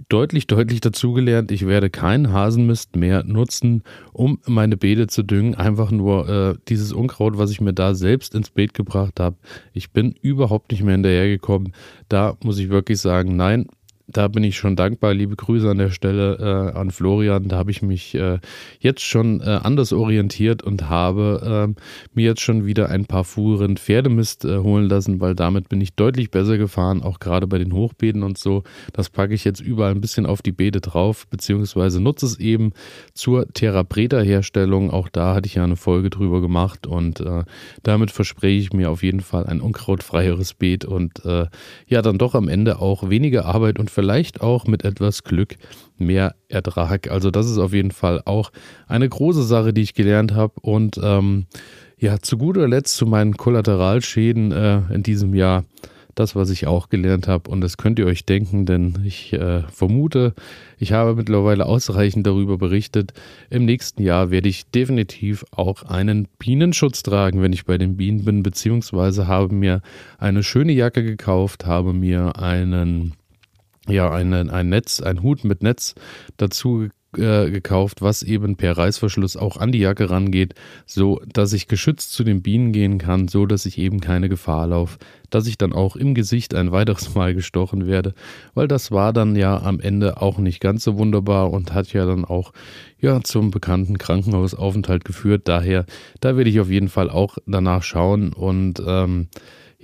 deutlich, 0.09 0.47
deutlich 0.47 0.81
dazugelernt. 0.81 1.50
Ich 1.50 1.66
werde 1.66 1.90
keinen 1.90 2.33
Hasenmist 2.33 2.97
mehr 2.97 3.25
nutzen, 3.25 3.83
um 4.12 4.38
meine 4.47 4.76
Beete 4.76 5.07
zu 5.07 5.23
düngen. 5.23 5.55
Einfach 5.55 5.90
nur 5.90 6.28
äh, 6.28 6.55
dieses 6.69 6.93
Unkraut, 6.93 7.38
was 7.38 7.50
ich 7.50 7.61
mir 7.61 7.73
da 7.73 7.95
selbst 7.95 8.35
ins 8.35 8.50
Beet 8.50 8.75
gebracht 8.75 9.21
habe. 9.21 9.37
Ich 9.73 9.90
bin 9.90 10.14
überhaupt 10.21 10.71
nicht 10.71 10.83
mehr 10.83 10.95
hinterhergekommen. 10.95 11.73
Da 12.09 12.37
muss 12.43 12.59
ich 12.59 12.69
wirklich 12.69 13.00
sagen, 13.00 13.37
nein, 13.37 13.66
da 14.09 14.29
bin 14.29 14.45
ich 14.45 14.57
schon 14.57 14.77
dankbar. 14.77 15.15
Liebe 15.15 15.35
Grüße 15.35 15.69
an 15.69 15.79
der 15.79 15.91
Stelle 15.91 16.37
äh, 16.39 16.79
an 16.79 16.91
Florian. 16.91 17.49
Da 17.49 17.57
habe 17.57 17.73
ich 17.73 17.83
mich 17.83 18.15
äh, 18.15 18.39
jetzt 18.79 19.03
schon 19.03 19.41
äh, 19.41 19.61
anders 19.63 19.93
orientiert 19.93 20.63
und 20.63 20.89
habe 20.89 21.43
ähm, 21.45 21.77
mir 22.15 22.27
jetzt 22.27 22.41
schon 22.41 22.67
wieder 22.67 22.89
ein 22.89 23.07
paar 23.07 23.25
Fuhren 23.25 23.77
Pferdemist 23.77 24.45
äh, 24.45 24.59
holen 24.59 24.89
lassen, 24.89 25.21
weil 25.21 25.35
damit 25.35 25.69
bin 25.69 25.81
ich 25.81 25.95
deutlich 25.95 26.31
besser 26.31 26.57
gefahren, 26.57 27.03
auch 27.03 27.19
gerade 27.19 27.49
bei 27.49 27.59
den 27.59 27.73
Hochbeeten 27.73 28.23
und 28.23 28.39
so. 28.39 28.63
Das 28.93 29.11
packe 29.11 29.35
ich 29.35 29.45
jetzt 29.45 29.61
überall 29.61 29.91
ein 29.91 30.01
bisschen 30.01 30.27
auf 30.27 30.41
die 30.41 30.53
Beete 30.53 30.81
drauf, 30.81 31.27
beziehungsweise 31.29 32.01
nutze 32.01 32.27
es 32.27 32.39
eben 32.39 32.73
zur 33.13 33.49
Therapreta-Herstellung. 33.53 34.91
Auch 34.91 35.09
da 35.09 35.35
hatte 35.35 35.47
ich 35.47 35.57
ja 35.57 35.65
eine 35.65 35.77
Folge 35.77 36.11
drüber 36.11 36.41
gemacht 36.41 36.87
und 36.87 37.21
äh, 37.21 37.43
damit 37.83 38.13
verspreche 38.13 38.61
ich 38.61 38.73
mir 38.73 38.89
auf 38.91 39.03
jeden 39.03 39.21
Fall 39.21 39.47
ein 39.47 39.61
unkrautfreieres 39.61 40.55
Beet 40.55 40.85
und 40.85 41.25
äh, 41.25 41.47
ja, 41.89 42.03
dann 42.03 42.19
doch 42.19 42.37
am 42.37 42.49
Ende 42.49 42.79
auch 42.79 43.11
weniger 43.11 43.47
Arbeit 43.47 43.80
und 43.80 43.91
vielleicht 43.97 44.43
auch 44.43 44.67
mit 44.67 44.85
etwas 44.85 45.25
Glück 45.25 45.56
mehr 45.97 46.35
Ertrag. 46.49 47.11
Also 47.11 47.30
das 47.30 47.50
ist 47.50 47.56
auf 47.56 47.73
jeden 47.73 47.93
Fall 47.93 48.21
auch 48.26 48.52
eine 48.87 49.09
große 49.09 49.43
Sache, 49.43 49.73
die 49.73 49.80
ich 49.80 49.95
gelernt 49.95 50.35
habe. 50.35 50.52
Und 50.61 51.00
ähm, 51.02 51.47
ja, 51.97 52.19
zu 52.21 52.37
guter 52.37 52.69
Letzt 52.69 52.99
zu 52.99 53.06
meinen 53.06 53.39
Kollateralschäden 53.39 54.52
äh, 54.52 54.82
in 54.93 55.02
diesem 55.02 55.35
Jahr 55.35 55.65
das, 56.15 56.37
was 56.37 56.50
ich 56.50 56.67
auch 56.67 56.91
gelernt 56.91 57.26
habe. 57.26 57.50
Und 57.50 57.63
das 57.63 57.78
könnt 57.78 57.99
ihr 57.99 58.04
euch 58.04 58.26
denken, 58.26 58.67
denn 58.67 58.99
ich 59.02 59.32
äh, 59.32 59.63
vermute, 59.63 60.35
ich 60.78 60.93
habe 60.93 61.15
mittlerweile 61.15 61.65
ausreichend 61.65 62.26
darüber 62.26 62.59
berichtet. 62.59 63.15
Im 63.49 63.65
nächsten 63.65 64.02
Jahr 64.02 64.30
werde 64.30 64.50
ich 64.50 64.71
definitiv 64.71 65.47
auch 65.52 65.85
einen 65.85 66.28
Bienenschutz 66.39 67.02
tragen, 67.02 67.41
wenn 67.41 67.54
ich 67.54 67.65
bei 67.65 67.78
den 67.78 67.97
Bienen 67.97 68.26
bin, 68.26 68.43
beziehungsweise 68.43 69.26
habe 69.26 69.54
mir 69.54 69.80
eine 70.19 70.43
schöne 70.43 70.73
Jacke 70.73 71.02
gekauft, 71.02 71.65
habe 71.65 71.95
mir 71.95 72.39
einen 72.39 73.15
ja, 73.89 74.11
ein, 74.11 74.33
ein 74.33 74.69
Netz, 74.69 75.01
ein 75.01 75.23
Hut 75.23 75.45
mit 75.45 75.63
Netz 75.63 75.95
dazu 76.37 76.89
äh, 77.17 77.51
gekauft, 77.51 78.03
was 78.03 78.23
eben 78.23 78.57
per 78.57 78.77
Reißverschluss 78.77 79.37
auch 79.37 79.57
an 79.57 79.73
die 79.73 79.79
Jacke 79.79 80.11
rangeht, 80.11 80.55
so 80.85 81.21
dass 81.33 81.53
ich 81.55 81.67
geschützt 81.67 82.13
zu 82.13 82.25
den 82.25 82.43
Bienen 82.43 82.73
gehen 82.73 82.99
kann, 82.99 83.29
so 83.29 83.47
dass 83.47 83.65
ich 83.65 83.79
eben 83.79 84.01
keine 84.01 84.29
Gefahr 84.29 84.67
laufe, 84.67 84.99
dass 85.31 85.47
ich 85.47 85.57
dann 85.57 85.73
auch 85.73 85.97
im 85.97 86.15
Gesicht 86.15 86.55
ein 86.55 86.73
weiteres 86.73 87.15
Mal 87.15 87.35
gestochen 87.35 87.87
werde, 87.87 88.13
weil 88.55 88.69
das 88.69 88.91
war 88.91 89.13
dann 89.13 89.35
ja 89.35 89.63
am 89.63 89.81
Ende 89.81 90.21
auch 90.21 90.39
nicht 90.39 90.61
ganz 90.61 90.85
so 90.85 90.99
wunderbar 90.99 91.53
und 91.53 91.73
hat 91.73 91.93
ja 91.93 92.05
dann 92.05 92.25
auch 92.25 92.53
ja 92.99 93.23
zum 93.23 93.51
bekannten 93.51 93.99
Krankenhausaufenthalt 93.99 95.05
geführt. 95.05 95.49
Daher, 95.49 95.87
da 96.21 96.37
werde 96.37 96.51
ich 96.51 96.61
auf 96.61 96.69
jeden 96.71 96.89
Fall 96.89 97.09
auch 97.09 97.39
danach 97.47 97.83
schauen 97.83 98.33
und 98.33 98.83
ähm, 98.87 99.29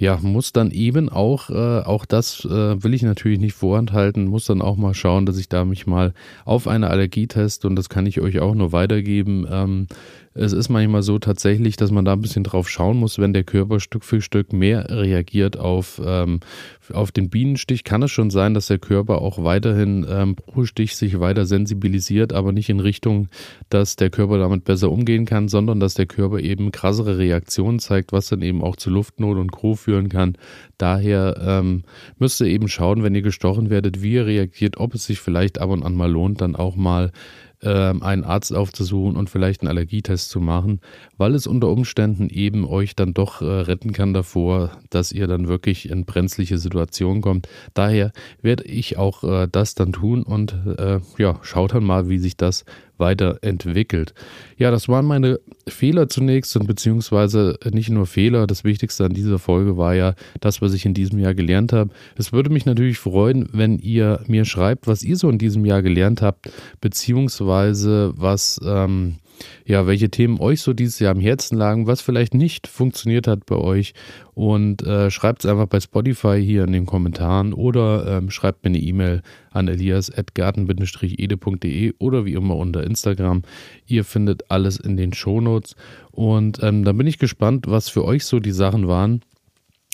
ja, 0.02 0.18
muss 0.20 0.52
dann 0.52 0.72
eben 0.72 1.08
auch, 1.08 1.48
äh, 1.48 1.82
auch 1.84 2.04
das 2.06 2.44
äh, 2.44 2.82
will 2.82 2.92
ich 2.92 3.02
natürlich 3.02 3.38
nicht 3.38 3.54
vorenthalten, 3.54 4.24
muss 4.24 4.46
dann 4.46 4.60
auch 4.60 4.76
mal 4.76 4.94
schauen, 4.94 5.26
dass 5.26 5.38
ich 5.38 5.48
da 5.48 5.64
mich 5.64 5.86
mal 5.86 6.12
auf 6.44 6.66
eine 6.66 6.90
Allergie 6.90 7.28
teste 7.28 7.68
und 7.68 7.76
das 7.76 7.88
kann 7.88 8.06
ich 8.06 8.20
euch 8.20 8.40
auch 8.40 8.56
nur 8.56 8.72
weitergeben. 8.72 9.46
Ähm, 9.48 9.86
es 10.34 10.52
ist 10.52 10.68
manchmal 10.68 11.02
so 11.02 11.18
tatsächlich, 11.18 11.76
dass 11.76 11.90
man 11.90 12.04
da 12.04 12.14
ein 12.14 12.20
bisschen 12.20 12.44
drauf 12.44 12.68
schauen 12.68 12.96
muss, 12.96 13.18
wenn 13.18 13.32
der 13.32 13.44
Körper 13.44 13.80
Stück 13.80 14.04
für 14.04 14.20
Stück 14.22 14.52
mehr 14.52 14.88
reagiert 14.88 15.58
auf, 15.58 16.00
ähm, 16.04 16.40
auf 16.92 17.12
den 17.12 17.28
Bienenstich, 17.28 17.84
kann 17.84 18.02
es 18.02 18.10
schon 18.10 18.30
sein, 18.30 18.54
dass 18.54 18.66
der 18.66 18.78
Körper 18.78 19.20
auch 19.20 19.44
weiterhin 19.44 20.06
ähm, 20.08 20.36
pro 20.36 20.64
Stich 20.64 20.96
sich 20.96 21.20
weiter 21.20 21.44
sensibilisiert, 21.44 22.32
aber 22.32 22.52
nicht 22.52 22.70
in 22.70 22.80
Richtung, 22.80 23.28
dass 23.68 23.96
der 23.96 24.10
Körper 24.10 24.38
damit 24.38 24.64
besser 24.64 24.90
umgehen 24.90 25.26
kann, 25.26 25.48
sondern 25.48 25.80
dass 25.80 25.94
der 25.94 26.06
Körper 26.06 26.40
eben 26.40 26.72
krassere 26.72 27.18
Reaktionen 27.18 27.78
zeigt, 27.78 28.12
was 28.12 28.28
dann 28.28 28.42
eben 28.42 28.62
auch 28.62 28.76
zu 28.76 28.90
Luftnot 28.90 29.36
und 29.36 29.52
Co. 29.52 29.74
führen 29.74 30.08
kann. 30.08 30.36
Daher 30.78 31.36
ähm, 31.44 31.82
müsst 32.18 32.40
ihr 32.40 32.46
eben 32.46 32.68
schauen, 32.68 33.02
wenn 33.02 33.14
ihr 33.14 33.22
gestochen 33.22 33.70
werdet, 33.70 34.02
wie 34.02 34.14
ihr 34.14 34.26
reagiert, 34.26 34.78
ob 34.78 34.94
es 34.94 35.04
sich 35.04 35.20
vielleicht 35.20 35.60
ab 35.60 35.70
und 35.70 35.82
an 35.82 35.94
mal 35.94 36.10
lohnt, 36.10 36.40
dann 36.40 36.56
auch 36.56 36.76
mal 36.76 37.12
einen 37.68 38.24
Arzt 38.24 38.54
aufzusuchen 38.54 39.16
und 39.16 39.30
vielleicht 39.30 39.60
einen 39.60 39.68
Allergietest 39.68 40.30
zu 40.30 40.40
machen, 40.40 40.80
weil 41.16 41.34
es 41.34 41.46
unter 41.46 41.68
Umständen 41.68 42.28
eben 42.28 42.66
euch 42.66 42.96
dann 42.96 43.14
doch 43.14 43.40
äh, 43.42 43.44
retten 43.44 43.92
kann 43.92 44.12
davor, 44.14 44.72
dass 44.90 45.12
ihr 45.12 45.26
dann 45.26 45.48
wirklich 45.48 45.88
in 45.88 46.04
brenzliche 46.04 46.58
Situationen 46.58 47.22
kommt. 47.22 47.48
Daher 47.74 48.12
werde 48.40 48.64
ich 48.64 48.96
auch 48.96 49.24
äh, 49.24 49.48
das 49.50 49.74
dann 49.74 49.92
tun 49.92 50.22
und 50.22 50.54
äh, 50.78 51.00
ja, 51.18 51.38
schaut 51.42 51.74
dann 51.74 51.84
mal, 51.84 52.08
wie 52.08 52.18
sich 52.18 52.36
das 52.36 52.64
weiterentwickelt. 52.98 54.14
Ja, 54.56 54.70
das 54.70 54.88
waren 54.88 55.06
meine 55.06 55.40
Fehler 55.68 56.08
zunächst 56.08 56.56
und 56.56 56.66
beziehungsweise 56.66 57.58
nicht 57.70 57.90
nur 57.90 58.06
Fehler. 58.06 58.46
Das 58.46 58.64
Wichtigste 58.64 59.04
an 59.04 59.12
dieser 59.12 59.38
Folge 59.38 59.76
war 59.76 59.94
ja 59.94 60.14
das, 60.40 60.62
was 60.62 60.74
ich 60.74 60.84
in 60.86 60.94
diesem 60.94 61.18
Jahr 61.18 61.34
gelernt 61.34 61.72
habe. 61.72 61.90
Es 62.16 62.32
würde 62.32 62.50
mich 62.50 62.66
natürlich 62.66 62.98
freuen, 62.98 63.48
wenn 63.52 63.78
ihr 63.78 64.20
mir 64.26 64.44
schreibt, 64.44 64.86
was 64.86 65.02
ihr 65.02 65.16
so 65.16 65.28
in 65.30 65.38
diesem 65.38 65.64
Jahr 65.64 65.82
gelernt 65.82 66.22
habt, 66.22 66.50
beziehungsweise 66.80 68.12
was 68.16 68.60
ähm, 68.64 69.16
ja, 69.64 69.86
welche 69.86 70.10
Themen 70.10 70.40
euch 70.40 70.62
so 70.62 70.72
dieses 70.72 70.98
Jahr 70.98 71.12
am 71.12 71.20
Herzen 71.20 71.56
lagen, 71.56 71.86
was 71.86 72.00
vielleicht 72.00 72.34
nicht 72.34 72.66
funktioniert 72.66 73.26
hat 73.26 73.46
bei 73.46 73.56
euch. 73.56 73.94
Und 74.34 74.82
äh, 74.82 75.10
schreibt 75.10 75.44
es 75.44 75.50
einfach 75.50 75.66
bei 75.66 75.80
Spotify 75.80 76.42
hier 76.42 76.64
in 76.64 76.72
den 76.72 76.86
Kommentaren 76.86 77.52
oder 77.52 78.18
ähm, 78.18 78.30
schreibt 78.30 78.64
mir 78.64 78.70
eine 78.70 78.78
E-Mail 78.78 79.20
an 79.50 79.68
elias.garten-ede.de 79.68 81.94
oder 81.98 82.24
wie 82.24 82.32
immer 82.32 82.56
unter 82.56 82.82
Instagram. 82.82 83.42
Ihr 83.86 84.04
findet 84.04 84.50
alles 84.50 84.78
in 84.78 84.96
den 84.96 85.12
Shownotes. 85.12 85.76
Und 86.10 86.62
ähm, 86.62 86.84
dann 86.84 86.96
bin 86.96 87.06
ich 87.06 87.18
gespannt, 87.18 87.66
was 87.68 87.88
für 87.88 88.04
euch 88.04 88.24
so 88.24 88.40
die 88.40 88.52
Sachen 88.52 88.88
waren 88.88 89.22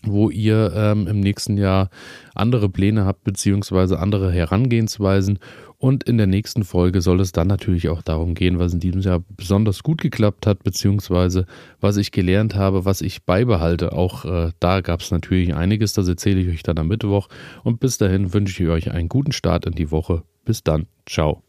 wo 0.05 0.31
ihr 0.31 0.73
ähm, 0.75 1.07
im 1.07 1.21
nächsten 1.21 1.57
Jahr 1.57 1.91
andere 2.35 2.69
Pläne 2.69 3.05
habt, 3.05 3.25
beziehungsweise 3.25 3.99
andere 3.99 4.31
Herangehensweisen. 4.31 5.39
Und 5.81 6.03
in 6.03 6.19
der 6.19 6.27
nächsten 6.27 6.65
Folge 6.65 7.01
soll 7.01 7.21
es 7.21 7.31
dann 7.31 7.47
natürlich 7.47 7.89
auch 7.89 8.03
darum 8.03 8.35
gehen, 8.35 8.59
was 8.59 8.75
in 8.75 8.81
diesem 8.81 9.01
Jahr 9.01 9.23
besonders 9.29 9.85
gut 9.85 10.01
geklappt 10.01 10.45
hat, 10.45 10.65
beziehungsweise 10.65 11.47
was 11.81 11.97
ich 11.97 12.11
gelernt 12.11 12.57
habe, 12.57 12.85
was 12.85 13.01
ich 13.01 13.23
beibehalte. 13.23 13.93
Auch 13.93 14.25
äh, 14.25 14.51
da 14.59 14.81
gab 14.81 15.01
es 15.01 15.13
natürlich 15.13 15.55
einiges, 15.55 15.93
das 15.93 16.09
erzähle 16.09 16.41
ich 16.41 16.49
euch 16.49 16.63
dann 16.65 16.79
am 16.79 16.89
Mittwoch. 16.89 17.29
Und 17.63 17.79
bis 17.79 17.97
dahin 17.97 18.35
wünsche 18.35 18.61
ich 18.61 18.69
euch 18.69 18.91
einen 18.91 19.09
guten 19.09 19.31
Start 19.31 19.67
in 19.67 19.73
die 19.73 19.93
Woche. 19.93 20.25
Bis 20.45 20.65
dann. 20.65 20.89
Ciao. 21.07 21.45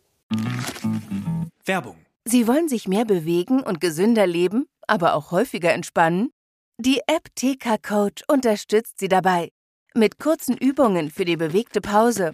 Werbung. 1.66 1.96
Sie 2.24 2.48
wollen 2.48 2.70
sich 2.70 2.88
mehr 2.88 3.06
bewegen 3.06 3.62
und 3.62 3.82
gesünder 3.82 4.28
leben, 4.28 4.68
aber 4.86 5.16
auch 5.16 5.32
häufiger 5.32 5.74
entspannen? 5.74 6.30
Die 6.78 7.00
App 7.08 7.34
TK 7.34 7.82
Coach 7.82 8.24
unterstützt 8.28 9.00
Sie 9.00 9.08
dabei. 9.08 9.50
Mit 9.96 10.20
kurzen 10.20 10.56
Übungen 10.56 11.10
für 11.10 11.26
die 11.26 11.36
bewegte 11.36 11.82
Pause 11.82 12.34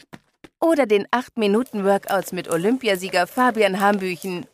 oder 0.65 0.85
den 0.85 1.05
8-Minuten-Workouts 1.07 2.31
mit 2.31 2.49
Olympiasieger 2.49 3.27
Fabian 3.27 3.79
Hambüchen. 3.79 4.47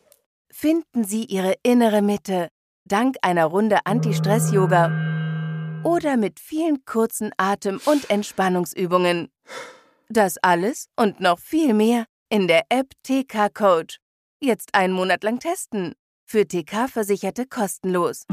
Finden 0.52 1.06
Sie 1.06 1.24
Ihre 1.26 1.56
innere 1.63 2.02
Mitte 2.02 2.50
dank 2.86 3.15
einer 3.21 3.45
Runde 3.45 3.80
Anti-Stress-Yoga 3.86 5.82
oder 5.84 6.17
mit 6.17 6.39
vielen 6.39 6.84
kurzen 6.86 7.32
Atem- 7.38 7.80
und 7.86 8.10
Entspannungsübungen. 8.10 9.30
Das 10.10 10.38
alles 10.41 10.89
und 10.97 11.21
noch 11.21 11.39
viel 11.39 11.74
mehr 11.74 12.06
in 12.30 12.47
der 12.47 12.63
App 12.69 12.91
TK 13.04 13.50
Coach. 13.54 14.00
Jetzt 14.41 14.76
einen 14.76 14.93
Monat 14.93 15.24
lang 15.24 15.39
testen. 15.39 15.93
Für 16.26 16.45
TK-Versicherte 16.45 17.45
kostenlos. 17.45 18.26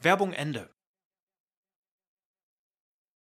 Werbung 0.00 0.32
Ende. 0.32 0.70